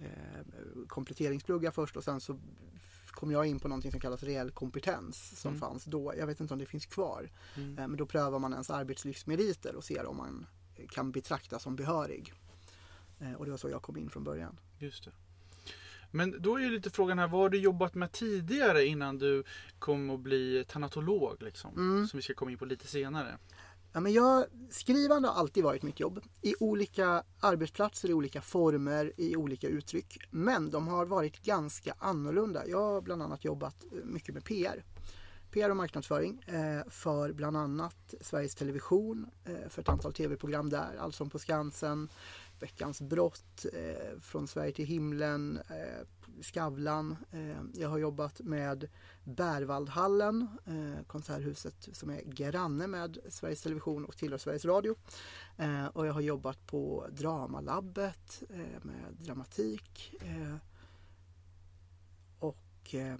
eh, 0.00 0.40
kompletteringsplugga 0.88 1.72
först 1.72 1.96
och 1.96 2.04
sen 2.04 2.20
så 2.20 2.38
kom 3.10 3.30
jag 3.30 3.46
in 3.46 3.60
på 3.60 3.68
någonting 3.68 3.90
som 3.90 4.00
kallas 4.00 4.22
reell 4.22 4.50
kompetens 4.50 5.40
som 5.40 5.48
mm. 5.48 5.60
fanns 5.60 5.84
då. 5.84 6.14
Jag 6.18 6.26
vet 6.26 6.40
inte 6.40 6.54
om 6.54 6.60
det 6.60 6.66
finns 6.66 6.86
kvar. 6.86 7.30
Mm. 7.56 7.78
Eh, 7.78 7.88
men 7.88 7.96
då 7.96 8.06
prövar 8.06 8.38
man 8.38 8.52
ens 8.52 8.70
arbetslivsmeriter 8.70 9.76
och 9.76 9.84
ser 9.84 10.06
om 10.06 10.16
man 10.16 10.46
kan 10.90 11.12
betraktas 11.12 11.62
som 11.62 11.76
behörig. 11.76 12.32
Eh, 13.18 13.32
och 13.32 13.44
det 13.44 13.50
var 13.50 13.58
så 13.58 13.70
jag 13.70 13.82
kom 13.82 13.96
in 13.96 14.10
från 14.10 14.24
början. 14.24 14.60
Just 14.78 15.04
det. 15.04 15.10
Men 16.10 16.42
då 16.42 16.56
är 16.56 16.60
ju 16.60 16.70
lite 16.70 16.90
frågan 16.90 17.18
här, 17.18 17.28
vad 17.28 17.40
har 17.40 17.48
du 17.48 17.58
jobbat 17.58 17.94
med 17.94 18.12
tidigare 18.12 18.86
innan 18.86 19.18
du 19.18 19.44
kom 19.78 20.10
att 20.10 20.20
bli 20.20 20.64
tanatolog? 20.68 21.42
Liksom, 21.42 21.74
mm. 21.76 22.06
Som 22.06 22.16
vi 22.16 22.22
ska 22.22 22.34
komma 22.34 22.50
in 22.50 22.58
på 22.58 22.64
lite 22.64 22.86
senare. 22.86 23.38
Ja, 23.92 24.00
men 24.00 24.12
jag, 24.12 24.44
skrivande 24.70 25.28
har 25.28 25.34
alltid 25.34 25.64
varit 25.64 25.82
mitt 25.82 26.00
jobb. 26.00 26.20
I 26.42 26.54
olika 26.60 27.22
arbetsplatser, 27.40 28.10
i 28.10 28.14
olika 28.14 28.40
former, 28.40 29.12
i 29.16 29.36
olika 29.36 29.68
uttryck. 29.68 30.18
Men 30.30 30.70
de 30.70 30.88
har 30.88 31.06
varit 31.06 31.42
ganska 31.42 31.94
annorlunda. 31.98 32.66
Jag 32.66 32.78
har 32.78 33.00
bland 33.00 33.22
annat 33.22 33.44
jobbat 33.44 33.84
mycket 34.04 34.34
med 34.34 34.44
PR. 34.44 34.84
PR 35.50 35.70
och 35.70 35.76
marknadsföring 35.76 36.42
eh, 36.46 36.90
för 36.90 37.32
bland 37.32 37.56
annat 37.56 38.14
Sveriges 38.20 38.54
Television, 38.54 39.26
eh, 39.44 39.68
för 39.68 39.82
ett 39.82 39.88
antal 39.88 40.12
tv-program 40.12 40.70
där, 40.70 40.96
Allsång 41.00 41.30
på 41.30 41.38
Skansen, 41.38 42.08
Veckans 42.60 43.00
brott, 43.00 43.66
eh, 43.72 44.18
Från 44.20 44.48
Sverige 44.48 44.72
till 44.72 44.86
himlen, 44.86 45.56
eh, 45.56 46.06
Skavlan. 46.42 47.16
Eh, 47.30 47.62
jag 47.74 47.88
har 47.88 47.98
jobbat 47.98 48.40
med 48.40 48.88
Bärvaldhallen, 49.24 50.48
eh, 50.66 51.06
konserthuset 51.06 51.88
som 51.92 52.10
är 52.10 52.22
granne 52.22 52.86
med 52.86 53.18
Sveriges 53.28 53.62
Television 53.62 54.04
och 54.04 54.16
tillhör 54.16 54.38
Sveriges 54.38 54.64
Radio. 54.64 54.94
Eh, 55.56 55.86
och 55.86 56.06
jag 56.06 56.12
har 56.12 56.20
jobbat 56.20 56.66
på 56.66 57.06
Dramalabbet 57.10 58.42
eh, 58.50 58.82
med 58.82 59.16
dramatik. 59.18 60.14
Eh, 60.20 60.56
och 62.38 62.94
eh, 62.94 63.16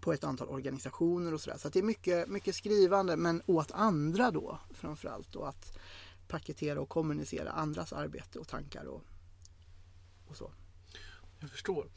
på 0.00 0.12
ett 0.12 0.24
antal 0.24 0.48
organisationer 0.48 1.34
och 1.34 1.40
sådär. 1.40 1.58
Så 1.58 1.68
det 1.68 1.78
är 1.78 1.82
mycket, 1.82 2.28
mycket 2.28 2.54
skrivande 2.54 3.16
men 3.16 3.42
åt 3.46 3.72
andra 3.72 4.30
då 4.30 4.58
framförallt. 4.70 5.36
Och 5.36 5.48
att 5.48 5.78
paketera 6.28 6.80
och 6.80 6.88
kommunicera 6.88 7.50
andras 7.50 7.92
arbete 7.92 8.38
och 8.38 8.48
tankar 8.48 8.84
och, 8.84 9.02
och 10.26 10.36
så. 10.36 10.52
Jag 11.40 11.50
förstår. 11.50 11.88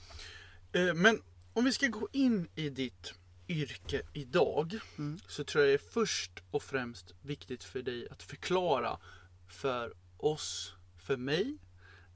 Eh, 0.72 0.94
men 0.94 1.22
om 1.54 1.64
vi 1.64 1.72
ska 1.72 1.88
gå 1.88 2.08
in 2.12 2.48
i 2.56 2.70
ditt 2.70 3.14
yrke 3.48 4.02
idag 4.14 4.80
mm. 4.98 5.20
så 5.28 5.44
tror 5.44 5.64
jag 5.64 5.70
det 5.70 5.84
är 5.84 5.92
först 5.92 6.44
och 6.52 6.64
främst 6.64 7.14
viktigt 7.22 7.64
för 7.64 7.82
dig 7.82 8.10
att 8.10 8.24
förklara 8.24 9.00
för 9.48 9.94
oss, 10.18 10.74
för 10.98 11.18
mig, 11.18 11.58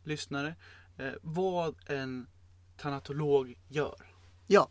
lyssnare, 0.04 0.56
eh, 0.98 1.14
vad 1.22 1.76
en 1.90 2.28
tanatolog 2.78 3.56
gör. 3.68 3.96
Ja. 4.48 4.70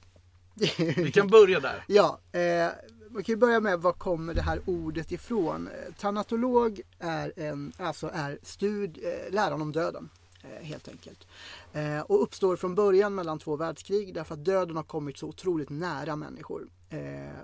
Vi 0.97 1.13
kan 1.13 1.29
börja 1.29 1.61
där. 1.61 1.85
Ja, 1.89 2.21
eh, 2.33 2.69
man 3.13 3.23
kan 3.23 3.33
ju 3.33 3.37
börja 3.37 3.61
med 3.61 3.81
var 3.81 3.93
kommer 3.93 4.35
det 4.35 4.43
här 4.43 4.61
ordet 4.67 5.13
ifrån? 5.13 5.69
Eh, 5.69 5.95
tanatolog 5.95 6.81
är, 6.99 7.33
en, 7.37 7.73
alltså 7.77 8.11
är 8.13 8.39
stud, 8.43 8.99
eh, 9.03 9.33
läran 9.33 9.63
om 9.63 9.73
döden 9.73 10.11
eh, 10.43 10.67
helt 10.67 10.89
enkelt. 10.89 11.27
Och 12.07 12.23
uppstår 12.23 12.57
från 12.57 12.75
början 12.75 13.15
mellan 13.15 13.39
två 13.39 13.57
världskrig 13.57 14.15
därför 14.15 14.35
att 14.35 14.45
döden 14.45 14.77
har 14.77 14.83
kommit 14.83 15.19
så 15.19 15.29
otroligt 15.29 15.71
nära 15.71 16.17
människor. 16.17 16.69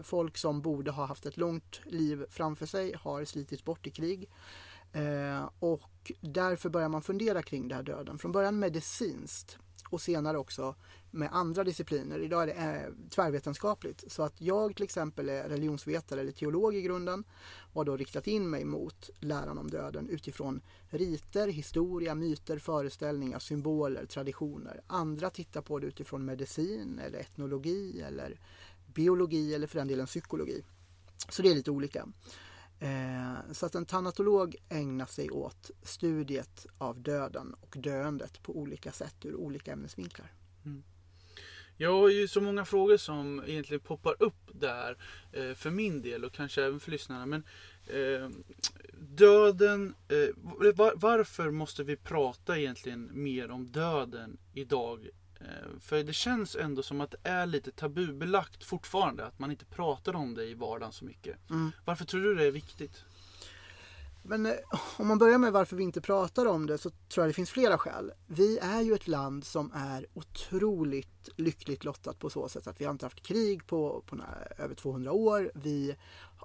Folk 0.03 0.37
som 0.37 0.63
borde 0.63 0.91
ha 0.91 1.07
haft 1.07 1.27
ett 1.27 1.37
långt 1.37 1.81
liv 1.85 2.27
framför 2.31 2.67
sig 2.67 2.95
har 2.95 3.25
slitits 3.25 3.65
bort 3.65 3.87
i 3.87 3.91
krig. 3.91 4.31
Och 5.59 6.13
därför 6.21 6.69
börjar 6.69 6.89
man 6.89 7.03
fundera 7.03 7.43
kring 7.43 7.69
det 7.69 7.75
här 7.75 7.83
döden. 7.83 8.19
Från 8.19 8.33
början 8.33 8.59
medicinskt 8.59 9.59
och 9.91 10.01
senare 10.01 10.39
också 10.39 10.75
med 11.11 11.29
andra 11.33 11.65
discipliner. 11.65 12.19
Idag 12.19 12.43
är 12.43 12.47
det 12.47 12.53
eh, 12.53 12.93
tvärvetenskapligt. 13.11 14.13
Så 14.13 14.23
att 14.23 14.41
jag 14.41 14.77
till 14.77 14.85
exempel 14.85 15.29
är 15.29 15.49
religionsvetare 15.49 16.21
eller 16.21 16.33
teolog 16.33 16.75
i 16.75 16.83
grunden 16.83 17.25
och 17.73 17.81
har 17.81 17.85
då 17.85 17.97
riktat 17.97 18.27
in 18.27 18.51
mig 18.51 18.65
mot 18.65 19.11
läran 19.21 19.59
om 19.59 19.71
döden 19.71 20.09
utifrån 20.09 20.61
riter, 20.91 21.49
historia, 21.49 22.15
myter, 22.15 22.59
föreställningar, 22.59 23.39
symboler, 23.39 24.07
traditioner. 24.07 24.81
Andra 24.87 25.31
tittar 25.31 25.63
på 25.63 25.79
det 25.79 25.87
utifrån 25.87 26.25
medicin 26.25 26.99
eller 26.99 27.19
etnologi 27.19 28.01
eller 28.01 28.41
biologi 28.95 29.55
eller 29.55 29.67
för 29.67 29.79
den 29.79 29.89
delen 29.89 30.07
psykologi. 30.07 30.65
Så 31.29 31.43
det 31.43 31.51
är 31.51 31.55
lite 31.55 31.71
olika. 31.71 32.09
Eh, 32.81 33.53
så 33.53 33.67
att 33.67 33.75
en 33.75 33.87
tanatolog 33.87 34.57
ägnar 34.69 35.07
sig 35.07 35.31
åt 35.31 35.71
studiet 35.83 36.67
av 36.79 37.01
döden 37.01 37.55
och 37.61 37.77
döendet 37.79 38.43
på 38.43 38.57
olika 38.57 38.93
sätt 38.93 39.25
ur 39.25 39.35
olika 39.35 39.73
ämnesvinklar. 39.73 40.33
Mm. 40.65 40.83
Jag 41.77 41.93
har 41.93 42.09
ju 42.09 42.29
så 42.29 42.41
många 42.41 42.65
frågor 42.65 42.97
som 42.97 43.45
egentligen 43.47 43.81
poppar 43.81 44.23
upp 44.23 44.51
där 44.53 44.97
eh, 45.33 45.55
för 45.55 45.71
min 45.71 46.03
del 46.03 46.25
och 46.25 46.33
kanske 46.33 46.65
även 46.65 46.81
för 46.81 46.91
lyssnarna. 46.91 47.27
Men 47.27 47.45
eh, 47.87 48.31
döden, 48.99 49.95
eh, 50.09 50.29
var, 50.75 50.93
varför 50.97 51.51
måste 51.51 51.85
vi 51.85 51.97
prata 51.97 52.59
egentligen 52.59 53.11
mer 53.13 53.51
om 53.51 53.67
döden 53.67 54.39
idag? 54.55 55.09
Eh, 55.47 55.81
för 55.81 56.03
det 56.03 56.13
känns 56.13 56.57
ändå 56.57 56.83
som 56.83 57.01
att 57.01 57.11
det 57.11 57.29
är 57.29 57.47
lite 57.47 57.71
tabubelagt 57.71 58.65
fortfarande. 58.65 59.27
Att 59.27 59.39
man 59.39 59.51
inte 59.51 59.65
pratar 59.65 60.17
om 60.17 60.35
det 60.35 60.45
i 60.45 60.55
vardagen 60.55 60.93
så 60.93 61.05
mycket. 61.05 61.51
Mm. 61.51 61.73
Varför 61.85 62.05
tror 62.05 62.21
du 62.21 62.35
det 62.35 62.45
är 62.45 62.51
viktigt? 62.51 63.05
Men 64.23 64.47
eh, 64.47 64.53
om 64.97 65.09
man 65.09 65.19
börjar 65.19 65.39
med 65.39 65.53
varför 65.53 65.77
vi 65.77 65.83
inte 65.83 66.01
pratar 66.01 66.47
om 66.47 66.67
det 66.67 66.79
så 66.79 66.91
tror 66.91 67.25
jag 67.25 67.29
det 67.31 67.35
finns 67.35 67.51
flera 67.51 67.79
skäl. 67.79 68.13
Vi 68.27 68.59
är 68.59 68.81
ju 68.81 68.95
ett 68.95 69.09
land 69.09 69.45
som 69.45 69.73
är 69.75 70.07
otroligt 70.15 71.16
lyckligt 71.37 71.85
lottat 71.85 72.19
på 72.19 72.31
så 72.31 72.49
sätt 72.49 72.67
att 72.67 72.81
vi 72.81 72.85
har 72.85 72.93
inte 72.93 73.07
haft 73.07 73.23
krig 73.23 73.67
på, 73.67 74.03
på 74.07 74.17
över 74.59 74.75
200 74.75 75.13
år. 75.13 75.53
Vi 75.55 75.97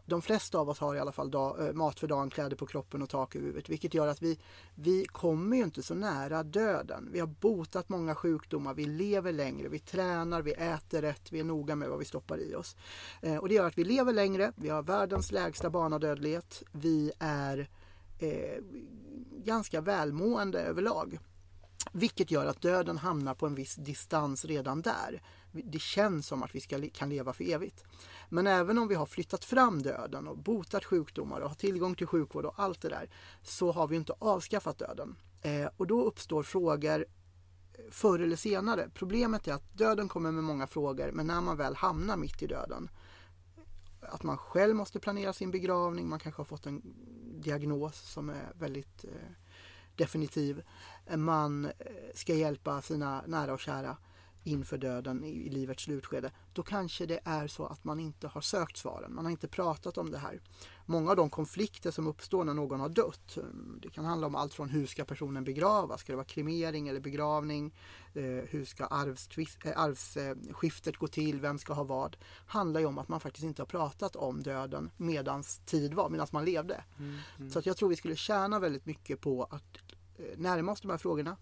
de 0.05 0.21
flesta 0.21 0.57
av 0.57 0.69
oss 0.69 0.79
har 0.79 0.95
i 0.95 0.99
alla 0.99 1.11
fall 1.11 1.31
dag, 1.31 1.67
eh, 1.67 1.73
mat 1.73 1.99
för 1.99 2.07
dagen, 2.07 2.29
kläder 2.29 2.55
på 2.55 2.65
kroppen 2.65 3.01
och 3.01 3.09
tak 3.09 3.35
över 3.35 3.45
huvudet. 3.45 3.69
Vilket 3.69 3.93
gör 3.93 4.07
att 4.07 4.21
vi, 4.21 4.39
vi 4.75 5.05
kommer 5.05 5.57
ju 5.57 5.63
inte 5.63 5.83
så 5.83 5.95
nära 5.95 6.43
döden. 6.43 7.09
Vi 7.11 7.19
har 7.19 7.27
botat 7.27 7.89
många 7.89 8.15
sjukdomar, 8.15 8.73
vi 8.73 8.85
lever 8.85 9.31
längre, 9.31 9.67
vi 9.69 9.79
tränar, 9.79 10.41
vi 10.41 10.51
äter 10.51 11.01
rätt, 11.01 11.31
vi 11.31 11.39
är 11.39 11.43
noga 11.43 11.75
med 11.75 11.89
vad 11.89 11.99
vi 11.99 12.05
stoppar 12.05 12.37
i 12.37 12.55
oss. 12.55 12.75
Eh, 13.21 13.37
och 13.37 13.49
det 13.49 13.55
gör 13.55 13.67
att 13.67 13.77
vi 13.77 13.83
lever 13.83 14.13
längre, 14.13 14.53
vi 14.55 14.69
har 14.69 14.83
världens 14.83 15.31
lägsta 15.31 15.69
barnadödlighet, 15.69 16.63
vi 16.71 17.11
är 17.19 17.69
eh, 18.19 18.63
ganska 19.43 19.81
välmående 19.81 20.59
överlag. 20.59 21.19
Vilket 21.91 22.31
gör 22.31 22.45
att 22.45 22.61
döden 22.61 22.97
hamnar 22.97 23.33
på 23.33 23.45
en 23.45 23.55
viss 23.55 23.75
distans 23.75 24.45
redan 24.45 24.81
där. 24.81 25.21
Det 25.51 25.81
känns 25.81 26.27
som 26.27 26.43
att 26.43 26.55
vi 26.55 26.61
ska, 26.61 26.89
kan 26.93 27.09
leva 27.09 27.33
för 27.33 27.43
evigt. 27.43 27.83
Men 28.29 28.47
även 28.47 28.77
om 28.77 28.87
vi 28.87 28.95
har 28.95 29.05
flyttat 29.05 29.45
fram 29.45 29.81
döden 29.81 30.27
och 30.27 30.37
botat 30.37 30.85
sjukdomar 30.85 31.41
och 31.41 31.49
har 31.49 31.55
tillgång 31.55 31.95
till 31.95 32.07
sjukvård 32.07 32.45
och 32.45 32.53
allt 32.57 32.81
det 32.81 32.89
där 32.89 33.09
så 33.43 33.71
har 33.71 33.87
vi 33.87 33.95
inte 33.95 34.13
avskaffat 34.19 34.79
döden. 34.79 35.15
Eh, 35.41 35.67
och 35.77 35.87
då 35.87 36.03
uppstår 36.03 36.43
frågor 36.43 37.05
förr 37.91 38.19
eller 38.19 38.35
senare. 38.35 38.89
Problemet 38.93 39.47
är 39.47 39.53
att 39.53 39.77
döden 39.77 40.07
kommer 40.07 40.31
med 40.31 40.43
många 40.43 40.67
frågor 40.67 41.11
men 41.11 41.27
när 41.27 41.41
man 41.41 41.57
väl 41.57 41.75
hamnar 41.75 42.17
mitt 42.17 42.41
i 42.41 42.47
döden 42.47 42.89
att 44.01 44.23
man 44.23 44.37
själv 44.37 44.75
måste 44.75 44.99
planera 44.99 45.33
sin 45.33 45.51
begravning, 45.51 46.09
man 46.09 46.19
kanske 46.19 46.39
har 46.39 46.45
fått 46.45 46.65
en 46.65 46.81
diagnos 47.41 47.99
som 47.99 48.29
är 48.29 48.51
väldigt 48.55 49.03
eh, 49.03 49.31
definitiv. 49.95 50.63
Man 51.15 51.65
eh, 51.65 51.71
ska 52.13 52.33
hjälpa 52.33 52.81
sina 52.81 53.23
nära 53.27 53.53
och 53.53 53.59
kära 53.59 53.97
inför 54.43 54.77
döden 54.77 55.23
i, 55.23 55.49
livets 55.49 55.83
slutskede, 55.83 56.31
då 56.53 56.63
kanske 56.63 57.05
det 57.05 57.19
är 57.23 57.47
så 57.47 57.65
att 57.65 57.83
man 57.83 57.99
inte 57.99 58.27
har 58.27 58.41
sökt 58.41 58.77
svaren. 58.77 59.15
Man 59.15 59.25
har 59.25 59.31
inte 59.31 59.47
pratat 59.47 59.97
om 59.97 60.11
det 60.11 60.17
här. 60.17 60.41
Många 60.85 61.09
av 61.09 61.15
de 61.15 61.29
konflikter 61.29 61.91
som 61.91 62.07
uppstår 62.07 62.43
när 62.43 62.53
någon 62.53 62.79
har 62.79 62.89
dött, 62.89 63.37
eh, 63.37 63.43
det 63.81 63.89
kan 63.89 64.05
handla 64.05 64.27
om 64.27 64.35
allt 64.35 64.53
från 64.53 64.69
hur 64.69 64.85
ska 64.85 65.05
personen 65.05 65.43
begravas? 65.43 66.01
Ska 66.01 66.13
det 66.13 66.17
vara 66.17 66.25
kremering 66.25 66.87
eller 66.87 66.99
begravning? 66.99 67.75
Eh, 68.13 68.23
hur 68.23 68.65
ska 68.65 68.83
eh, 68.83 68.89
arvsskiftet 69.75 70.97
gå 70.97 71.07
till? 71.07 71.41
Vem 71.41 71.59
ska 71.59 71.73
ha 71.73 71.83
vad? 71.83 72.17
handlar 72.45 72.79
ju 72.79 72.85
om 72.85 72.97
att 72.97 73.07
man 73.07 73.19
faktiskt 73.19 73.43
inte 73.43 73.61
har 73.61 73.67
pratat 73.67 74.15
om 74.15 74.43
döden 74.43 74.91
medans 74.97 75.61
tid 75.65 75.93
var, 75.93 76.09
medan 76.09 76.27
man 76.31 76.45
levde. 76.45 76.83
Mm, 76.97 77.17
mm. 77.37 77.51
Så 77.51 77.59
att 77.59 77.65
jag 77.65 77.77
tror 77.77 77.89
vi 77.89 77.95
skulle 77.95 78.15
tjäna 78.15 78.59
väldigt 78.59 78.85
mycket 78.85 79.21
på 79.21 79.43
att 79.43 79.77
närma 80.37 80.71
oss 80.71 80.81
de 80.81 80.91
här 80.91 80.97
frågorna, 80.97 81.37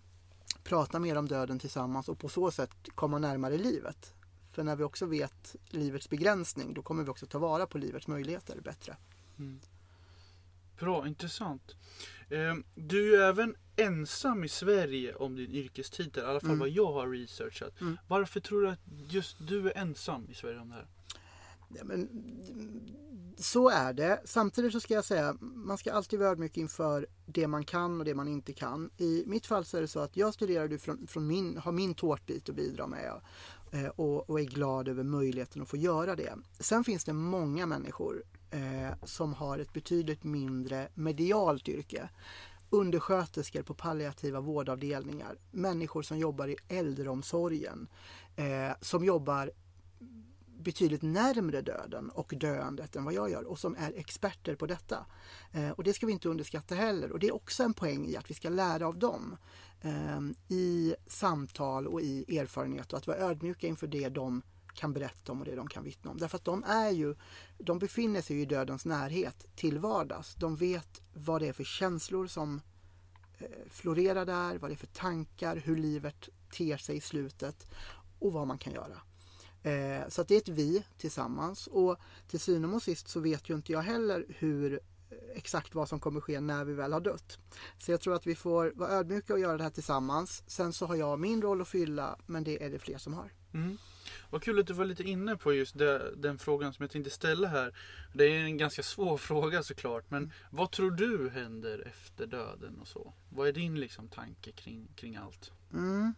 prata 0.64 1.00
mer 1.00 1.18
om 1.18 1.28
döden 1.28 1.60
tillsammans 1.60 2.10
och 2.10 2.20
på 2.20 2.30
så 2.30 2.52
sätt 2.52 2.72
komma 2.96 3.20
närmare 3.20 3.58
livet. 3.58 4.14
För 4.52 4.64
när 4.64 4.76
vi 4.76 4.84
också 4.84 5.06
vet 5.06 5.56
livets 5.70 6.10
begränsning 6.10 6.74
då 6.74 6.82
kommer 6.82 7.04
vi 7.04 7.10
också 7.10 7.26
ta 7.26 7.40
vara 7.40 7.66
på 7.66 7.78
livets 7.78 8.08
möjligheter 8.08 8.62
bättre. 8.62 8.98
Mm. 9.40 9.60
Bra, 10.80 11.08
intressant. 11.08 11.76
Eh, 12.30 12.56
du 12.76 13.22
är 13.22 13.30
även 13.30 13.56
ensam 13.76 14.44
i 14.44 14.50
Sverige 14.50 15.16
om 15.16 15.36
din 15.36 15.52
yrkestitel, 15.52 16.24
i 16.24 16.26
alla 16.26 16.40
fall 16.40 16.50
mm. 16.50 16.60
vad 16.60 16.70
jag 16.70 16.94
har 16.94 17.08
researchat. 17.08 17.82
Mm. 17.82 17.98
Varför 18.08 18.40
tror 18.40 18.62
du 18.62 18.70
att 18.70 18.80
just 19.10 19.38
du 19.48 19.68
är 19.68 19.78
ensam 19.78 20.28
i 20.30 20.34
Sverige 20.34 20.60
om 20.60 20.70
det 20.70 20.76
här? 20.76 20.88
Ja, 21.70 21.84
men, 21.84 22.10
så 23.38 23.70
är 23.70 23.94
det. 23.94 24.22
Samtidigt 24.26 24.72
så 24.72 24.80
ska 24.80 24.94
jag 24.94 25.06
säga, 25.06 25.38
man 25.42 25.78
ska 25.78 25.94
alltid 25.94 26.20
vara 26.20 26.30
ödmjuk 26.30 26.58
inför 26.58 27.08
det 27.26 27.48
man 27.48 27.64
kan 27.64 28.00
och 28.00 28.06
det 28.06 28.16
man 28.16 28.28
inte 28.28 28.54
kan. 28.54 28.90
I 28.98 29.24
mitt 29.28 29.46
fall 29.46 29.66
så 29.66 29.78
är 29.78 29.82
det 29.82 29.88
så 29.88 30.00
att 30.00 30.18
jag 30.18 30.34
studerar 30.34 30.78
från, 30.78 31.08
från 31.08 31.28
min, 31.28 31.58
har 31.58 31.72
min 31.72 31.94
tårtbit 31.94 32.50
att 32.50 32.56
bidra 32.56 32.88
med 32.88 33.22
eh, 33.72 33.88
och, 33.88 34.30
och, 34.30 34.40
är 34.40 34.44
glad 34.44 34.88
över 34.88 35.04
möjligheten 35.04 35.62
att 35.62 35.70
få 35.70 35.78
göra 35.78 36.16
det. 36.16 36.34
Sen 36.60 36.84
finns 36.84 37.06
det 37.06 37.14
många 37.14 37.66
människor 37.66 38.24
eh, 38.52 38.96
som 39.04 39.34
har 39.34 39.60
ett 39.60 39.74
betydligt 39.74 40.24
mindre 40.24 40.88
medialt 40.94 41.68
yrke 41.68 42.10
undersköterskor 42.70 43.62
på 43.62 43.74
palliativa 43.74 44.40
vårdavdelningar, 44.40 45.38
människor 45.52 46.02
som 46.02 46.18
jobbar 46.18 46.48
i 46.48 46.56
äldreomsorgen, 46.68 47.88
eh, 48.36 48.76
som 48.82 49.06
jobbar 49.06 49.52
betydligt 50.60 51.02
närmre 51.02 51.62
döden 51.62 52.10
och 52.10 52.34
döendet 52.38 52.96
än 52.96 53.04
vad 53.04 53.14
jag 53.14 53.32
gör 53.32 53.44
och 53.44 53.60
som 53.60 53.76
är 53.76 53.94
experter 53.96 54.56
på 54.56 54.66
detta. 54.66 55.06
Eh, 55.52 55.70
och 55.70 55.84
det 55.84 55.94
ska 55.94 56.06
vi 56.06 56.12
inte 56.12 56.30
underskatta 56.30 56.76
heller 56.76 57.12
och 57.12 57.20
det 57.20 57.28
är 57.28 57.36
också 57.36 57.64
en 57.64 57.74
poäng 57.74 58.08
i 58.08 58.18
att 58.18 58.30
vi 58.30 58.34
ska 58.34 58.50
lära 58.50 58.88
av 58.88 58.98
dem 58.98 59.38
eh, 59.82 60.20
i 60.48 60.96
samtal 61.08 61.88
och 61.88 62.02
i 62.02 62.38
erfarenhet 62.38 62.94
och 62.94 62.98
att 62.98 63.08
vara 63.08 63.18
ödmjuka 63.18 63.68
inför 63.68 63.88
det 63.88 64.10
de 64.10 64.42
kan 64.74 64.94
berätta 64.94 65.32
om 65.32 65.40
och 65.40 65.46
det 65.46 65.56
de 65.56 65.68
kan 65.68 65.84
vittna 65.84 66.12
om. 66.12 66.18
Därför 66.18 66.38
att 66.38 66.46
de 66.46 66.64
är 66.64 66.90
ju, 66.90 67.16
de 67.58 67.80
befinner 67.80 68.22
sig 68.22 68.42
i 68.42 68.46
dödens 68.46 68.86
närhet 68.86 69.46
till 69.56 69.80
vardags. 69.80 70.36
De 70.36 70.56
vet 70.56 71.02
vad 71.14 71.42
det 71.42 71.48
är 71.48 71.54
för 71.54 71.64
känslor 71.64 72.28
som 72.28 72.62
eh, 73.38 73.48
florerar 73.70 74.26
där, 74.26 74.58
vad 74.58 74.70
det 74.70 74.74
är 74.74 74.78
för 74.78 74.88
tankar, 74.88 75.56
hur 75.56 75.76
livet 75.76 76.30
ter 76.52 76.78
sig 76.78 76.98
i 76.98 77.02
slutet 77.02 77.68
och 78.20 78.34
vad 78.34 78.48
man 78.48 78.58
kan 78.58 78.74
göra. 78.74 79.02
Eh, 79.64 80.08
så 80.08 80.24
det 80.24 80.36
är 80.36 80.38
ett 80.38 80.50
vi 80.50 80.84
tillsammans 80.98 81.68
och 81.68 81.98
till 82.28 82.40
syvende 82.40 82.76
och 82.76 82.84
sist 82.84 83.08
så 83.08 83.20
vet 83.20 83.50
ju 83.50 83.56
inte 83.56 83.72
jag 83.72 83.82
heller 83.82 84.26
hur 84.28 84.74
eh, 84.74 85.18
exakt 85.34 85.76
vad 85.76 85.90
som 85.90 86.00
kommer 86.00 86.22
ske 86.22 86.40
när 86.40 86.66
vi 86.66 86.74
väl 86.74 86.94
har 86.94 87.02
dött. 87.02 87.40
Så 87.78 87.92
jag 87.92 88.02
tror 88.02 88.16
att 88.16 88.28
vi 88.28 88.36
får 88.36 88.72
vara 88.76 88.92
ödmjuka 88.92 89.34
och 89.34 89.40
göra 89.40 89.58
det 89.58 89.64
här 89.64 89.70
tillsammans. 89.70 90.44
Sen 90.48 90.74
så 90.74 90.86
har 90.86 90.96
jag 90.96 91.20
min 91.20 91.42
roll 91.42 91.62
att 91.62 91.68
fylla 91.68 92.18
men 92.26 92.44
det 92.44 92.64
är 92.64 92.70
det 92.70 92.80
fler 92.80 92.98
som 92.98 93.14
har. 93.14 93.34
Mm. 93.54 93.78
Vad 94.30 94.44
kul 94.44 94.60
att 94.60 94.68
du 94.68 94.74
var 94.74 94.86
lite 94.86 95.04
inne 95.04 95.36
på 95.36 95.54
just 95.54 95.78
det, 95.78 96.16
den 96.16 96.38
frågan 96.38 96.74
som 96.74 96.84
jag 96.84 96.92
tänkte 96.92 97.12
ställa 97.12 97.48
här. 97.48 97.76
Det 98.14 98.24
är 98.24 98.44
en 98.44 98.58
ganska 98.58 98.84
svår 98.84 99.18
fråga 99.28 99.64
såklart. 99.64 100.12
Men 100.12 100.24
mm. 100.24 100.36
vad 100.52 100.72
tror 100.72 100.92
du 100.92 101.30
händer 101.30 101.88
efter 101.88 102.28
döden 102.28 102.80
och 102.82 102.88
så? 102.88 103.14
Vad 103.30 103.48
är 103.48 103.54
din 103.54 103.80
liksom 103.80 104.08
tanke 104.08 104.52
kring, 104.52 104.88
kring 104.96 105.16
allt? 105.16 105.52
Mm. 105.74 106.14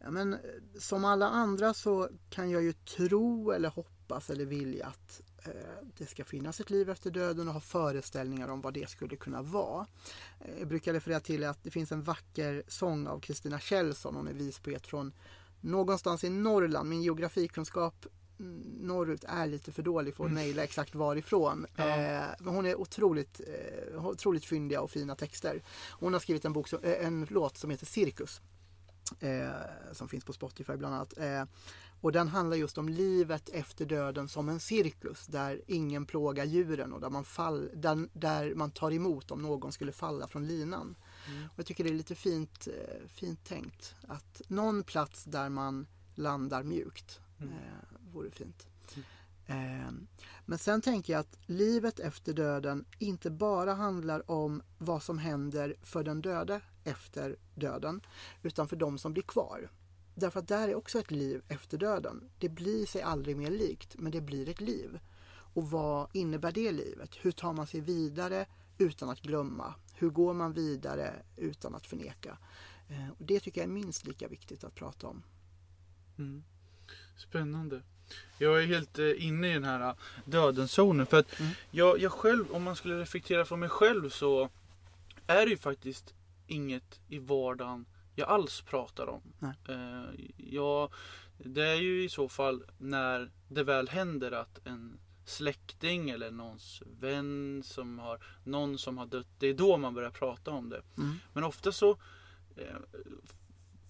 Ja, 0.00 0.10
men, 0.10 0.36
som 0.78 1.04
alla 1.04 1.28
andra 1.28 1.74
så 1.74 2.08
kan 2.30 2.50
jag 2.50 2.62
ju 2.62 2.72
tro 2.72 3.50
eller 3.50 3.68
hoppas 3.68 4.30
eller 4.30 4.44
vilja 4.44 4.86
att 4.86 5.20
eh, 5.44 5.52
det 5.98 6.06
ska 6.06 6.24
finnas 6.24 6.60
ett 6.60 6.70
liv 6.70 6.90
efter 6.90 7.10
döden 7.10 7.48
och 7.48 7.54
ha 7.54 7.60
föreställningar 7.60 8.48
om 8.48 8.60
vad 8.60 8.74
det 8.74 8.90
skulle 8.90 9.16
kunna 9.16 9.42
vara. 9.42 9.86
Eh, 10.40 10.58
jag 10.58 10.68
brukar 10.68 10.92
referera 10.92 11.20
till 11.20 11.44
att 11.44 11.64
det 11.64 11.70
finns 11.70 11.92
en 11.92 12.02
vacker 12.02 12.62
sång 12.68 13.06
av 13.06 13.20
Kristina 13.20 13.58
Kjellson, 13.58 14.14
hon 14.14 14.28
är 14.28 14.32
vispoet 14.32 14.86
från 14.86 15.12
någonstans 15.60 16.24
i 16.24 16.30
Norrland. 16.30 16.88
Min 16.88 17.02
geografikunskap 17.02 18.06
mm, 18.40 18.60
norrut 18.80 19.24
är 19.24 19.46
lite 19.46 19.72
för 19.72 19.82
dålig 19.82 20.14
för 20.14 20.24
att 20.24 20.30
mm. 20.30 20.42
naila 20.42 20.64
exakt 20.64 20.94
varifrån. 20.94 21.66
Ja. 21.76 21.88
Eh, 21.88 22.24
men 22.38 22.54
hon 22.54 22.66
är 22.66 22.80
otroligt, 22.80 23.40
eh, 23.40 24.06
otroligt 24.06 24.44
fyndiga 24.44 24.80
och 24.80 24.90
fina 24.90 25.14
texter. 25.14 25.62
Hon 25.90 26.12
har 26.12 26.20
skrivit 26.20 26.44
en, 26.44 26.52
bok 26.52 26.68
som, 26.68 26.78
en 26.82 27.26
låt 27.30 27.56
som 27.56 27.70
heter 27.70 27.86
Cirkus. 27.86 28.40
Eh, 29.20 29.92
som 29.92 30.08
finns 30.08 30.24
på 30.24 30.32
Spotify 30.32 30.76
bland 30.76 30.94
annat. 30.94 31.18
Eh, 31.18 31.44
och 32.00 32.12
den 32.12 32.28
handlar 32.28 32.56
just 32.56 32.78
om 32.78 32.88
livet 32.88 33.48
efter 33.48 33.86
döden 33.86 34.28
som 34.28 34.48
en 34.48 34.60
cirkus 34.60 35.26
där 35.26 35.62
ingen 35.66 36.06
plågar 36.06 36.44
djuren 36.44 36.92
och 36.92 37.00
där 37.00 37.10
man, 37.10 37.24
fall, 37.24 37.70
där, 37.74 38.08
där 38.12 38.54
man 38.54 38.70
tar 38.70 38.92
emot 38.92 39.30
om 39.30 39.42
någon 39.42 39.72
skulle 39.72 39.92
falla 39.92 40.28
från 40.28 40.46
linan. 40.46 40.96
Mm. 41.28 41.44
Och 41.44 41.58
jag 41.58 41.66
tycker 41.66 41.84
det 41.84 41.90
är 41.90 41.94
lite 41.94 42.14
fint, 42.14 42.68
eh, 42.68 43.08
fint 43.08 43.44
tänkt 43.44 43.94
att 44.08 44.42
någon 44.48 44.82
plats 44.82 45.24
där 45.24 45.48
man 45.48 45.86
landar 46.14 46.62
mjukt 46.62 47.20
mm. 47.38 47.52
eh, 47.52 48.12
vore 48.12 48.30
fint. 48.30 48.66
Mm. 49.46 50.06
Men 50.46 50.58
sen 50.58 50.82
tänker 50.82 51.12
jag 51.12 51.20
att 51.20 51.38
livet 51.46 52.00
efter 52.00 52.32
döden 52.32 52.84
inte 52.98 53.30
bara 53.30 53.74
handlar 53.74 54.30
om 54.30 54.62
vad 54.78 55.02
som 55.02 55.18
händer 55.18 55.76
för 55.82 56.04
den 56.04 56.22
döde 56.22 56.60
efter 56.88 57.36
döden, 57.54 58.00
utan 58.42 58.68
för 58.68 58.76
de 58.76 58.98
som 58.98 59.12
blir 59.12 59.22
kvar. 59.22 59.70
Därför 60.14 60.40
att 60.40 60.48
där 60.48 60.68
är 60.68 60.74
också 60.74 60.98
ett 60.98 61.10
liv 61.10 61.42
efter 61.48 61.78
döden. 61.78 62.30
Det 62.38 62.48
blir 62.48 62.86
sig 62.86 63.02
aldrig 63.02 63.36
mer 63.36 63.50
likt, 63.50 63.96
men 63.98 64.12
det 64.12 64.20
blir 64.20 64.48
ett 64.48 64.60
liv. 64.60 64.98
Och 65.54 65.70
vad 65.70 66.08
innebär 66.12 66.52
det 66.52 66.72
livet? 66.72 67.10
Hur 67.20 67.32
tar 67.32 67.52
man 67.52 67.66
sig 67.66 67.80
vidare 67.80 68.46
utan 68.78 69.10
att 69.10 69.20
glömma? 69.20 69.74
Hur 69.94 70.10
går 70.10 70.34
man 70.34 70.52
vidare 70.52 71.14
utan 71.36 71.74
att 71.74 71.86
förneka? 71.86 72.38
Eh, 72.88 73.08
och 73.18 73.24
det 73.24 73.40
tycker 73.40 73.60
jag 73.60 73.68
är 73.68 73.72
minst 73.72 74.06
lika 74.06 74.28
viktigt 74.28 74.64
att 74.64 74.74
prata 74.74 75.06
om. 75.06 75.22
Mm. 76.18 76.44
Spännande. 77.16 77.82
Jag 78.38 78.62
är 78.62 78.66
helt 78.66 78.98
eh, 78.98 79.26
inne 79.26 79.50
i 79.50 79.52
den 79.52 79.64
här 79.64 79.88
eh, 79.88 79.94
dödens 80.24 80.72
zonen. 80.72 81.06
För 81.06 81.18
att 81.18 81.40
mm. 81.40 81.52
jag, 81.70 81.98
jag 81.98 82.12
själv, 82.12 82.50
om 82.50 82.62
man 82.62 82.76
skulle 82.76 83.00
reflektera 83.00 83.44
från 83.44 83.60
mig 83.60 83.68
själv 83.68 84.10
så 84.10 84.48
är 85.26 85.44
det 85.44 85.50
ju 85.50 85.56
faktiskt 85.56 86.14
inget 86.48 87.00
i 87.08 87.18
vardagen 87.18 87.86
jag 88.18 88.28
alls 88.28 88.60
pratar 88.60 89.06
om. 89.06 89.22
Eh, 89.68 90.24
jag, 90.36 90.92
det 91.38 91.66
är 91.66 91.74
ju 91.74 92.04
i 92.04 92.08
så 92.08 92.28
fall 92.28 92.64
när 92.78 93.30
det 93.48 93.64
väl 93.64 93.88
händer 93.88 94.32
att 94.32 94.66
en 94.66 94.98
släkting 95.24 96.10
eller 96.10 96.30
någons 96.30 96.82
vän 96.86 97.62
som 97.64 97.98
har 97.98 98.24
någon 98.44 98.78
som 98.78 98.98
har 98.98 99.06
dött. 99.06 99.28
Det 99.38 99.46
är 99.46 99.54
då 99.54 99.76
man 99.76 99.94
börjar 99.94 100.10
prata 100.10 100.50
om 100.50 100.68
det. 100.68 100.82
Mm. 100.98 101.14
Men 101.32 101.44
ofta 101.44 101.72
så 101.72 101.90
eh, 102.56 102.76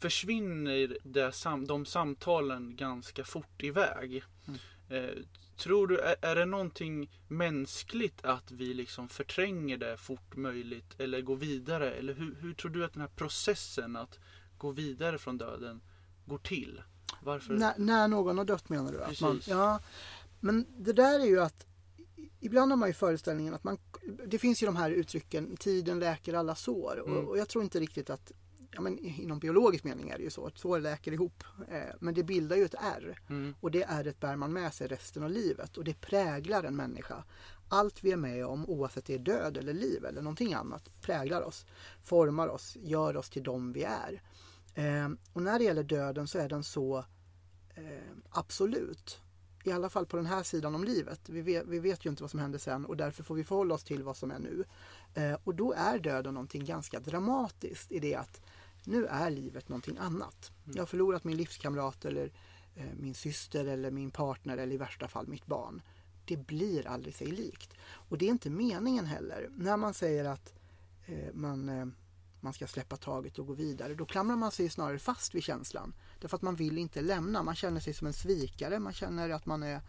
försvinner 0.00 0.96
det, 1.04 1.66
de 1.66 1.86
samtalen 1.86 2.76
ganska 2.76 3.24
fort 3.24 3.62
iväg. 3.62 4.24
Mm. 4.46 4.58
Eh, 4.88 5.22
tror 5.56 5.86
du, 5.86 5.98
är, 5.98 6.36
det 6.36 6.44
någonting 6.44 7.10
mänskligt 7.28 8.24
att 8.24 8.50
vi 8.50 8.74
liksom 8.74 9.08
förtränger 9.08 9.76
det 9.76 9.96
fort 9.96 10.36
möjligt 10.36 11.00
eller 11.00 11.20
går 11.20 11.36
vidare? 11.36 11.94
Eller 11.94 12.14
hur, 12.14 12.34
hur 12.40 12.54
tror 12.54 12.70
du 12.70 12.84
att 12.84 12.92
den 12.92 13.00
här 13.00 13.08
processen 13.08 13.96
att 13.96 14.18
gå 14.58 14.70
vidare 14.70 15.18
från 15.18 15.38
döden 15.38 15.80
går 16.26 16.38
till? 16.38 16.82
Varför? 17.22 17.54
När, 17.54 17.74
när 17.78 18.08
någon 18.08 18.38
har 18.38 18.44
dött 18.44 18.68
menar 18.68 18.92
du? 18.92 19.02
Att 19.02 19.20
man, 19.20 19.40
ja, 19.46 19.80
men 20.40 20.66
det 20.78 20.92
där 20.92 21.20
är 21.20 21.26
ju 21.26 21.40
att 21.40 21.66
ibland 22.40 22.72
har 22.72 22.76
man 22.76 22.88
ju 22.88 22.92
föreställningen 22.92 23.54
att 23.54 23.64
man, 23.64 23.78
det 24.26 24.38
finns 24.38 24.62
ju 24.62 24.66
de 24.66 24.76
här 24.76 24.90
uttrycken, 24.90 25.56
tiden 25.56 25.98
läker 25.98 26.34
alla 26.34 26.54
sår. 26.54 27.02
Mm. 27.06 27.16
Och, 27.16 27.28
och, 27.28 27.38
jag 27.38 27.48
tror 27.48 27.64
inte 27.64 27.80
riktigt 27.80 28.10
att 28.10 28.32
ja, 28.70 28.80
men 28.80 28.98
inom 28.98 29.38
biologisk 29.38 29.84
mening 29.84 30.08
är 30.08 30.18
det 30.18 30.24
ju 30.24 30.30
så 30.30 30.46
att 30.46 30.58
sår 30.58 30.80
läker 30.80 31.12
ihop. 31.12 31.44
Eh, 31.68 31.94
men 32.00 32.14
det 32.14 32.22
bildar 32.22 32.56
ju 32.56 32.64
ett 32.64 32.74
R. 32.80 33.18
Mm. 33.28 33.54
Och 33.60 33.70
det 33.70 33.82
ärret 33.82 34.20
bär 34.20 34.36
man 34.36 34.52
med 34.52 34.74
sig 34.74 34.88
resten 34.88 35.22
av 35.22 35.30
livet. 35.30 35.76
Och 35.76 35.84
det 35.84 36.00
präglar 36.00 36.64
en 36.64 36.76
människa. 36.76 37.24
Allt 37.68 38.04
vi 38.04 38.12
är 38.12 38.16
med 38.16 38.46
om, 38.46 38.66
oavsett 38.66 39.04
det 39.04 39.14
är 39.14 39.18
död 39.18 39.56
eller 39.56 39.72
liv 39.72 40.04
eller 40.04 40.22
någonting 40.22 40.54
annat, 40.54 40.90
präglar 41.00 41.42
oss. 41.42 41.66
Formar 42.02 42.48
oss, 42.48 42.76
gör 42.80 43.16
oss 43.16 43.30
till 43.30 43.42
dem 43.42 43.72
vi 43.72 43.84
är. 43.84 44.22
Eh, 44.74 45.08
och 45.32 45.42
när 45.42 45.58
det 45.58 45.64
gäller 45.64 45.82
döden 45.82 46.26
så 46.26 46.38
är 46.38 46.48
den 46.48 46.64
så 46.64 46.98
eh, 47.74 48.16
absolut. 48.30 49.20
I 49.64 49.72
alla 49.72 49.90
fall 49.90 50.06
på 50.06 50.16
den 50.16 50.26
här 50.26 50.42
sidan 50.42 50.74
om 50.74 50.84
livet. 50.84 51.28
Vi 51.28 51.42
vet, 51.42 51.66
vi 51.66 51.78
vet 51.78 52.06
ju 52.06 52.10
inte 52.10 52.22
vad 52.22 52.30
som 52.30 52.40
händer 52.40 52.58
sen 52.58 52.84
och 52.84 52.96
därför 52.96 53.22
får 53.22 53.34
vi 53.34 53.44
förhålla 53.44 53.74
oss 53.74 53.84
till 53.84 54.02
vad 54.02 54.16
som 54.16 54.30
är 54.30 54.38
nu. 54.38 54.64
Eh, 55.14 55.38
och 55.44 55.54
då 55.54 55.72
är 55.72 55.98
döden 55.98 56.34
någonting 56.34 56.64
ganska 56.64 57.00
dramatiskt 57.00 57.92
i 57.92 57.98
det 57.98 58.14
att 58.14 58.40
nu 58.84 59.06
är 59.06 59.30
livet 59.30 59.68
någonting 59.68 59.98
annat. 59.98 60.52
Mm. 60.64 60.76
Jag 60.76 60.82
har 60.82 60.86
förlorat 60.86 61.24
min 61.24 61.36
livskamrat 61.36 62.04
eller 62.04 62.32
eh, 62.74 62.86
min 62.96 63.14
syster 63.14 63.64
eller 63.64 63.90
min 63.90 64.10
partner 64.10 64.58
eller 64.58 64.74
i 64.74 64.78
värsta 64.78 65.08
fall 65.08 65.26
mitt 65.26 65.46
barn. 65.46 65.82
Det 66.24 66.36
blir 66.36 66.86
aldrig 66.86 67.14
sig 67.14 67.26
likt. 67.26 67.74
Och 67.80 68.18
det 68.18 68.26
är 68.26 68.30
inte 68.30 68.50
meningen 68.50 69.06
heller. 69.06 69.48
När 69.56 69.76
man 69.76 69.94
säger 69.94 70.24
att 70.24 70.54
eh, 71.06 71.34
man, 71.34 71.68
eh, 71.68 71.86
man 72.40 72.52
ska 72.52 72.66
släppa 72.66 72.96
taget 72.96 73.38
och 73.38 73.46
gå 73.46 73.52
vidare, 73.52 73.94
då 73.94 74.06
klamrar 74.06 74.36
man 74.36 74.50
sig 74.50 74.68
snarare 74.68 74.98
fast 74.98 75.34
vid 75.34 75.42
känslan. 75.42 75.94
Därför 76.20 76.36
att 76.36 76.42
man 76.42 76.56
vill 76.56 76.78
inte 76.78 77.02
lämna. 77.02 77.42
Man 77.42 77.54
känner 77.54 77.80
sig 77.80 77.94
som 77.94 78.06
en 78.06 78.12
svikare. 78.12 78.78
Man 78.78 78.92
känner 78.92 79.30
att 79.30 79.46
man 79.46 79.62
är 79.62 79.80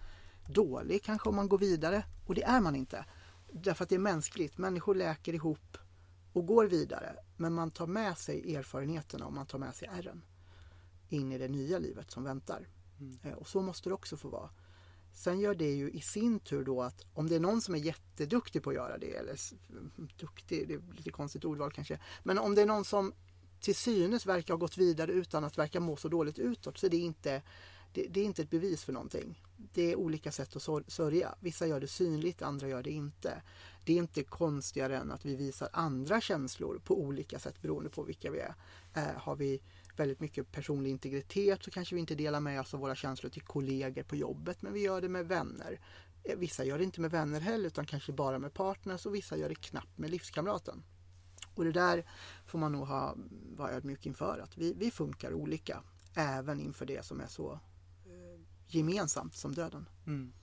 dålig 0.47 1.03
kanske 1.03 1.29
om 1.29 1.35
man 1.35 1.49
går 1.49 1.57
vidare. 1.57 2.03
Och 2.25 2.35
det 2.35 2.43
är 2.43 2.61
man 2.61 2.75
inte. 2.75 3.05
Därför 3.51 3.83
att 3.83 3.89
det 3.89 3.95
är 3.95 3.99
mänskligt. 3.99 4.57
Människor 4.57 4.95
läker 4.95 5.33
ihop 5.33 5.77
och 6.33 6.45
går 6.45 6.65
vidare. 6.65 7.15
Men 7.39 7.53
man 7.53 7.71
tar 7.71 7.87
med 7.87 8.17
sig 8.17 8.55
erfarenheterna 8.55 9.25
och 9.25 9.33
man 9.33 9.45
tar 9.45 9.59
med 9.59 9.75
sig 9.75 9.87
ärren 9.91 10.21
in 11.09 11.31
i 11.31 11.37
det 11.37 11.47
nya 11.47 11.79
livet 11.79 12.11
som 12.11 12.23
väntar. 12.23 12.67
Mm. 12.99 13.19
Eh, 13.23 13.33
och 13.33 13.47
så 13.47 13.61
måste 13.61 13.89
det 13.89 13.93
också 13.93 14.17
få 14.17 14.29
vara. 14.29 14.49
Sen 15.13 15.39
gör 15.39 15.55
det 15.55 15.71
ju 15.71 15.91
i 15.91 16.01
sin 16.01 16.39
tur 16.39 16.65
då 16.65 16.81
att 16.81 17.05
om 17.13 17.29
det 17.29 17.35
är 17.35 17.39
någon 17.39 17.61
som 17.61 17.75
är 17.75 17.79
jätteduktig 17.79 18.63
på 18.63 18.69
att 18.69 18.75
göra 18.75 18.97
det, 18.97 19.15
eller 19.15 19.35
duktig, 20.19 20.67
det 20.67 20.73
är 20.73 20.81
lite 20.95 21.11
konstigt 21.11 21.45
ordval 21.45 21.71
kanske, 21.71 21.99
men 22.23 22.37
om 22.37 22.55
det 22.55 22.61
är 22.61 22.65
någon 22.65 22.85
som 22.85 23.13
till 23.59 23.75
synes 23.75 24.25
verkar 24.25 24.53
ha 24.53 24.59
gått 24.59 24.77
vidare 24.77 25.11
utan 25.11 25.43
att 25.43 25.57
verka 25.57 25.79
må 25.79 25.95
så 25.95 26.07
dåligt 26.07 26.39
utåt 26.39 26.77
så 26.77 26.87
det 26.87 26.97
är 26.97 27.01
inte 27.01 27.41
det, 27.93 28.07
det, 28.07 28.19
är 28.19 28.25
inte 28.25 28.41
ett 28.41 28.49
bevis 28.49 28.83
för 28.83 28.93
någonting. 28.93 29.43
Det 29.73 29.91
är 29.91 29.95
olika 29.95 30.31
sätt 30.31 30.55
att 30.55 30.91
sörja. 30.91 31.35
Vissa 31.39 31.67
gör 31.67 31.79
det 31.79 31.87
synligt, 31.87 32.41
andra 32.41 32.67
gör 32.67 32.83
det 32.83 32.91
inte. 32.91 33.41
Det 33.89 33.93
är 33.93 33.97
inte 33.97 34.23
konstigare 34.23 34.97
än 34.97 35.11
att 35.11 35.25
vi 35.25 35.35
visar 35.35 35.69
andra 35.73 36.21
känslor 36.21 36.81
på 36.83 36.99
olika 36.99 37.39
sätt 37.39 37.61
beroende 37.61 37.89
på 37.89 38.03
vilka 38.03 38.31
vi 38.31 38.39
är. 38.39 38.55
Eh, 38.93 39.17
har 39.17 39.35
vi 39.35 39.61
väldigt 39.95 40.19
mycket 40.19 40.51
personlig 40.51 40.91
integritet 40.91 41.63
så 41.63 41.71
kanske 41.71 41.95
vi 41.95 42.01
inte 42.01 42.15
delar 42.15 42.39
med 42.39 42.61
oss 42.61 42.73
av 42.73 42.79
våra 42.79 42.95
känslor 42.95 43.29
till 43.29 43.41
kollegor 43.41 44.03
på 44.03 44.15
jobbet 44.15 44.61
men 44.61 44.73
vi 44.73 44.79
gör 44.79 45.01
det 45.01 45.09
med 45.09 45.27
vänner. 45.27 45.79
Eh, 46.23 46.37
vissa 46.37 46.65
gör 46.65 46.77
det 46.77 46.83
inte 46.83 47.01
med 47.01 47.11
vänner 47.11 47.39
heller 47.39 47.67
utan 47.67 47.85
kanske 47.85 48.11
bara 48.11 48.39
med 48.39 48.53
partners 48.53 49.05
och 49.05 49.15
vissa 49.15 49.37
gör 49.37 49.49
det 49.49 49.55
knappt 49.55 49.97
med 49.97 50.09
livskamraten. 50.09 50.83
Och 51.55 51.63
det 51.63 51.71
där 51.71 52.05
får 52.45 52.59
man 52.59 52.71
nog 52.71 52.87
ha, 52.87 53.15
vara 53.55 53.71
ödmjuk 53.71 54.05
inför 54.05 54.39
att 54.39 54.57
vi, 54.57 54.73
vi 54.73 54.91
funkar 54.91 55.33
olika 55.33 55.83
även 56.13 56.59
inför 56.59 56.85
det 56.85 57.05
som 57.05 57.19
är 57.19 57.27
så 57.27 57.51
eh, 58.05 58.41
gemensamt 58.67 59.35
som 59.35 59.55
döden. 59.55 59.89
Mm. 60.07 60.33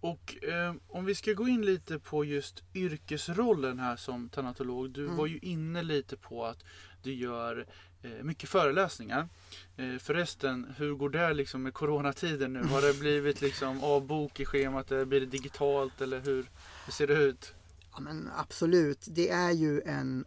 Och 0.00 0.44
eh, 0.44 0.74
om 0.88 1.04
vi 1.04 1.14
ska 1.14 1.32
gå 1.32 1.48
in 1.48 1.66
lite 1.66 1.98
på 1.98 2.24
just 2.24 2.62
yrkesrollen 2.74 3.78
här 3.78 3.96
som 3.96 4.28
tanatolog. 4.28 4.90
Du 4.90 5.04
mm. 5.04 5.16
var 5.16 5.26
ju 5.26 5.38
inne 5.38 5.82
lite 5.82 6.16
på 6.16 6.44
att 6.44 6.64
du 7.02 7.14
gör 7.14 7.66
eh, 8.02 8.10
mycket 8.22 8.48
föreläsningar. 8.48 9.28
Eh, 9.76 9.96
förresten, 9.98 10.74
hur 10.76 10.94
går 10.94 11.10
det 11.10 11.34
liksom 11.34 11.62
med 11.62 11.74
coronatiden 11.74 12.52
nu? 12.52 12.62
Har 12.62 12.82
det 12.82 12.94
blivit 13.00 13.40
liksom 13.40 13.84
avbok 13.84 14.40
i 14.40 14.44
schemat? 14.44 14.92
Eller 14.92 15.04
blir 15.04 15.20
det 15.20 15.26
digitalt 15.26 16.00
eller 16.00 16.20
hur, 16.20 16.50
hur 16.84 16.92
ser 16.92 17.06
det 17.06 17.14
ut? 17.14 17.54
Ja 17.92 18.00
men 18.00 18.30
absolut, 18.36 19.06
det 19.08 19.28
är 19.28 19.52
ju 19.52 19.80
en 19.80 20.24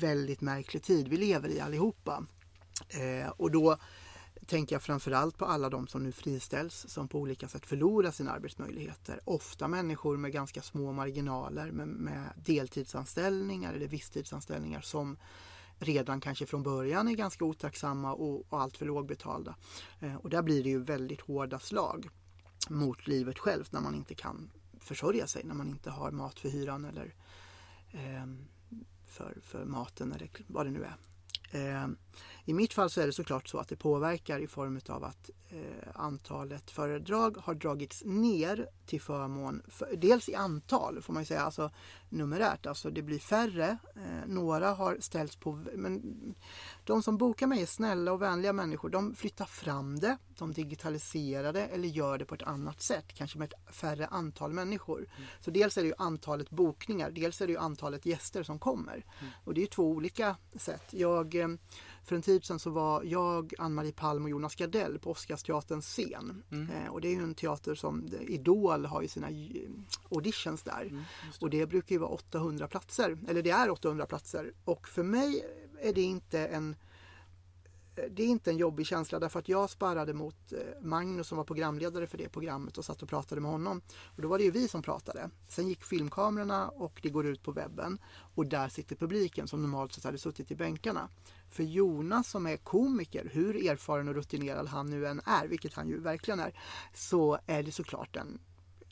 väldigt 0.00 0.40
märklig 0.40 0.82
tid 0.82 1.08
vi 1.08 1.16
lever 1.16 1.48
i 1.48 1.60
allihopa. 1.60 2.26
Eh, 2.88 3.28
och 3.28 3.50
då 3.50 3.78
tänker 4.46 4.74
jag 4.74 4.82
framförallt 4.82 5.38
på 5.38 5.44
alla 5.44 5.70
de 5.70 5.86
som 5.86 6.02
nu 6.02 6.12
friställs 6.12 6.86
som 6.88 7.08
på 7.08 7.18
olika 7.18 7.48
sätt 7.48 7.66
förlorar 7.66 8.10
sina 8.10 8.32
arbetsmöjligheter. 8.32 9.20
Ofta 9.24 9.68
människor 9.68 10.16
med 10.16 10.32
ganska 10.32 10.62
små 10.62 10.92
marginaler 10.92 11.70
med, 11.70 11.88
med 11.88 12.30
deltidsanställningar 12.36 13.74
eller 13.74 13.88
visstidsanställningar 13.88 14.80
som 14.80 15.16
redan 15.78 16.20
kanske 16.20 16.46
från 16.46 16.62
början 16.62 17.08
är 17.08 17.12
ganska 17.12 17.44
otacksamma 17.44 18.14
och, 18.14 18.52
och 18.52 18.62
alltför 18.62 18.86
lågbetalda. 18.86 19.56
Eh, 20.00 20.14
och 20.16 20.30
där 20.30 20.42
blir 20.42 20.62
det 20.62 20.68
ju 20.68 20.82
väldigt 20.82 21.20
hårda 21.20 21.58
slag 21.58 22.08
mot 22.68 23.06
livet 23.06 23.38
självt 23.38 23.72
när 23.72 23.80
man 23.80 23.94
inte 23.94 24.14
kan 24.14 24.50
försörja 24.80 25.26
sig, 25.26 25.44
när 25.44 25.54
man 25.54 25.68
inte 25.68 25.90
har 25.90 26.10
mat 26.10 26.40
för 26.40 26.48
hyran 26.48 26.84
eller 26.84 27.14
eh, 27.90 28.26
för, 29.06 29.38
för 29.42 29.64
maten 29.64 30.12
eller 30.12 30.30
vad 30.46 30.66
det 30.66 30.70
nu 30.70 30.84
är. 30.84 30.96
Eh, 31.50 31.86
I 32.44 32.52
mitt 32.52 32.72
fall 32.72 32.90
så 32.90 33.00
är 33.00 33.06
det 33.06 33.12
såklart 33.12 33.48
så 33.48 33.58
att 33.58 33.68
det 33.68 33.76
påverkar 33.76 34.40
i 34.40 34.46
form 34.46 34.80
av 34.88 35.04
att 35.04 35.30
eh, 35.48 35.88
antalet 35.94 36.70
föredrag 36.70 37.36
har 37.36 37.54
dragits 37.54 38.02
ner 38.04 38.68
till 38.86 39.00
förmån, 39.00 39.62
för, 39.68 39.96
dels 39.96 40.28
i 40.28 40.34
antal 40.34 41.02
får 41.02 41.12
man 41.12 41.22
ju 41.22 41.26
säga, 41.26 41.42
alltså 41.42 41.70
numerärt, 42.08 42.66
alltså 42.66 42.90
det 42.90 43.02
blir 43.02 43.18
färre. 43.18 43.78
Eh, 43.96 44.26
några 44.26 44.70
har 44.70 44.96
ställts 45.00 45.36
på, 45.36 45.64
men 45.74 46.02
de 46.84 47.02
som 47.02 47.16
bokar 47.16 47.46
mig 47.46 47.62
är 47.62 47.66
snälla 47.66 48.12
och 48.12 48.22
vänliga 48.22 48.52
människor. 48.52 48.90
De 48.90 49.14
flyttar 49.14 49.44
fram 49.44 49.98
det, 49.98 50.16
de 50.38 50.52
digitaliserar 50.52 51.52
det 51.52 51.66
eller 51.66 51.88
gör 51.88 52.18
det 52.18 52.24
på 52.24 52.34
ett 52.34 52.42
annat 52.42 52.80
sätt, 52.80 53.14
kanske 53.14 53.38
med 53.38 53.52
ett 53.52 53.74
färre 53.74 54.06
antal 54.06 54.52
människor. 54.52 54.98
Mm. 54.98 55.28
Så 55.40 55.50
dels 55.50 55.78
är 55.78 55.82
det 55.82 55.88
ju 55.88 55.94
antalet 55.98 56.50
bokningar, 56.50 57.10
dels 57.10 57.40
är 57.40 57.46
det 57.46 57.52
ju 57.52 57.58
antalet 57.58 58.06
gäster 58.06 58.42
som 58.42 58.58
kommer. 58.58 59.04
Mm. 59.20 59.32
Och 59.44 59.54
det 59.54 59.62
är 59.62 59.66
två 59.66 59.90
olika 59.90 60.36
sätt. 60.56 60.84
Jag 60.90 61.34
eh, 61.34 61.48
för 62.06 62.16
en 62.16 62.22
tid 62.22 62.44
sedan 62.44 62.58
så 62.58 62.70
var 62.70 63.02
jag, 63.04 63.52
Ann-Marie 63.58 63.92
Palm 63.92 64.24
och 64.24 64.30
Jonas 64.30 64.54
Gardell 64.54 64.98
på 64.98 65.10
Oscarsteaterns 65.10 65.86
scen. 65.86 66.42
Mm. 66.50 66.70
Eh, 66.70 66.88
och 66.88 67.00
det 67.00 67.08
är 67.08 67.12
ju 67.12 67.22
en 67.22 67.34
teater 67.34 67.74
som 67.74 68.08
Idol 68.20 68.86
har 68.86 69.02
ju 69.02 69.08
sina 69.08 69.28
auditions 70.10 70.62
där. 70.62 70.82
Mm, 70.82 70.96
det. 70.96 71.40
Och 71.40 71.50
det 71.50 71.66
brukar 71.66 71.94
ju 71.94 71.98
vara 71.98 72.10
800 72.10 72.68
platser, 72.68 73.18
eller 73.28 73.42
det 73.42 73.50
är 73.50 73.70
800 73.70 74.06
platser. 74.06 74.52
Och 74.64 74.88
för 74.88 75.02
mig 75.02 75.44
är 75.80 75.92
det 75.92 76.02
inte 76.02 76.46
en 76.46 76.76
det 78.10 78.22
är 78.22 78.26
inte 78.26 78.50
en 78.50 78.56
jobbig 78.56 78.86
känsla 78.86 79.18
därför 79.18 79.38
att 79.38 79.48
jag 79.48 79.70
sparrade 79.70 80.14
mot 80.14 80.52
eh, 80.52 80.58
Magnus 80.80 81.28
som 81.28 81.38
var 81.38 81.44
programledare 81.44 82.06
för 82.06 82.18
det 82.18 82.28
programmet 82.28 82.78
och 82.78 82.84
satt 82.84 83.02
och 83.02 83.08
pratade 83.08 83.40
med 83.40 83.50
honom. 83.50 83.80
Och 84.16 84.22
då 84.22 84.28
var 84.28 84.38
det 84.38 84.44
ju 84.44 84.50
vi 84.50 84.68
som 84.68 84.82
pratade. 84.82 85.30
Sen 85.48 85.68
gick 85.68 85.84
filmkamerorna 85.84 86.68
och 86.68 87.00
det 87.02 87.10
går 87.10 87.26
ut 87.26 87.42
på 87.42 87.52
webben 87.52 87.98
och 88.34 88.46
där 88.46 88.68
sitter 88.68 88.96
publiken 88.96 89.48
som 89.48 89.62
normalt 89.62 89.92
sett 89.92 90.04
hade 90.04 90.18
suttit 90.18 90.50
i 90.50 90.54
bänkarna. 90.54 91.08
För 91.50 91.62
Jonas 91.62 92.30
som 92.30 92.46
är 92.46 92.56
komiker, 92.56 93.30
hur 93.32 93.68
erfaren 93.68 94.08
och 94.08 94.14
rutinerad 94.14 94.68
han 94.68 94.90
nu 94.90 95.06
än 95.06 95.20
är, 95.24 95.48
vilket 95.48 95.74
han 95.74 95.88
ju 95.88 96.00
verkligen 96.00 96.40
är, 96.40 96.60
så 96.94 97.38
är 97.46 97.62
det 97.62 97.72
såklart 97.72 98.16
en 98.16 98.38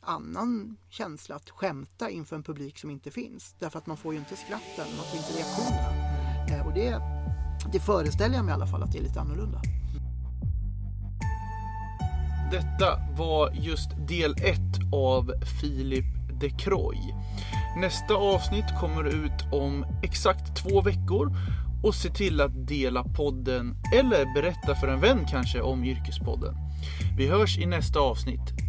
annan 0.00 0.76
känsla 0.88 1.36
att 1.36 1.50
skämta 1.50 2.10
inför 2.10 2.36
en 2.36 2.42
publik 2.42 2.78
som 2.78 2.90
inte 2.90 3.10
finns. 3.10 3.54
Därför 3.58 3.78
att 3.78 3.86
man 3.86 3.96
får 3.96 4.12
ju 4.12 4.18
inte 4.18 4.36
skratten, 4.36 4.96
man 4.96 5.06
får 5.06 5.18
inte 5.18 5.32
reaktionerna. 5.32 6.14
Eh, 6.50 6.66
och 6.66 6.74
det 6.74 7.23
det 7.74 7.80
föreställer 7.80 8.34
jag 8.34 8.44
mig 8.44 8.52
i 8.52 8.54
alla 8.54 8.66
fall 8.66 8.82
att 8.82 8.92
det 8.92 8.98
är 8.98 9.02
lite 9.02 9.20
annorlunda. 9.20 9.60
Detta 12.50 12.98
var 13.16 13.50
just 13.50 13.90
del 14.08 14.32
1 14.32 14.60
av 14.92 15.32
Filip 15.60 16.04
de 16.40 16.50
Croy. 16.50 16.98
Nästa 17.76 18.14
avsnitt 18.14 18.64
kommer 18.80 19.04
ut 19.04 19.52
om 19.52 19.87
exakt 20.02 20.56
två 20.56 20.80
veckor 20.80 21.37
och 21.82 21.94
se 21.94 22.10
till 22.10 22.40
att 22.40 22.68
dela 22.68 23.04
podden 23.04 23.76
eller 23.94 24.34
berätta 24.34 24.74
för 24.74 24.88
en 24.88 25.00
vän 25.00 25.26
kanske 25.30 25.60
om 25.60 25.84
Yrkespodden. 25.84 26.54
Vi 27.16 27.28
hörs 27.28 27.58
i 27.58 27.66
nästa 27.66 28.00
avsnitt. 28.00 28.63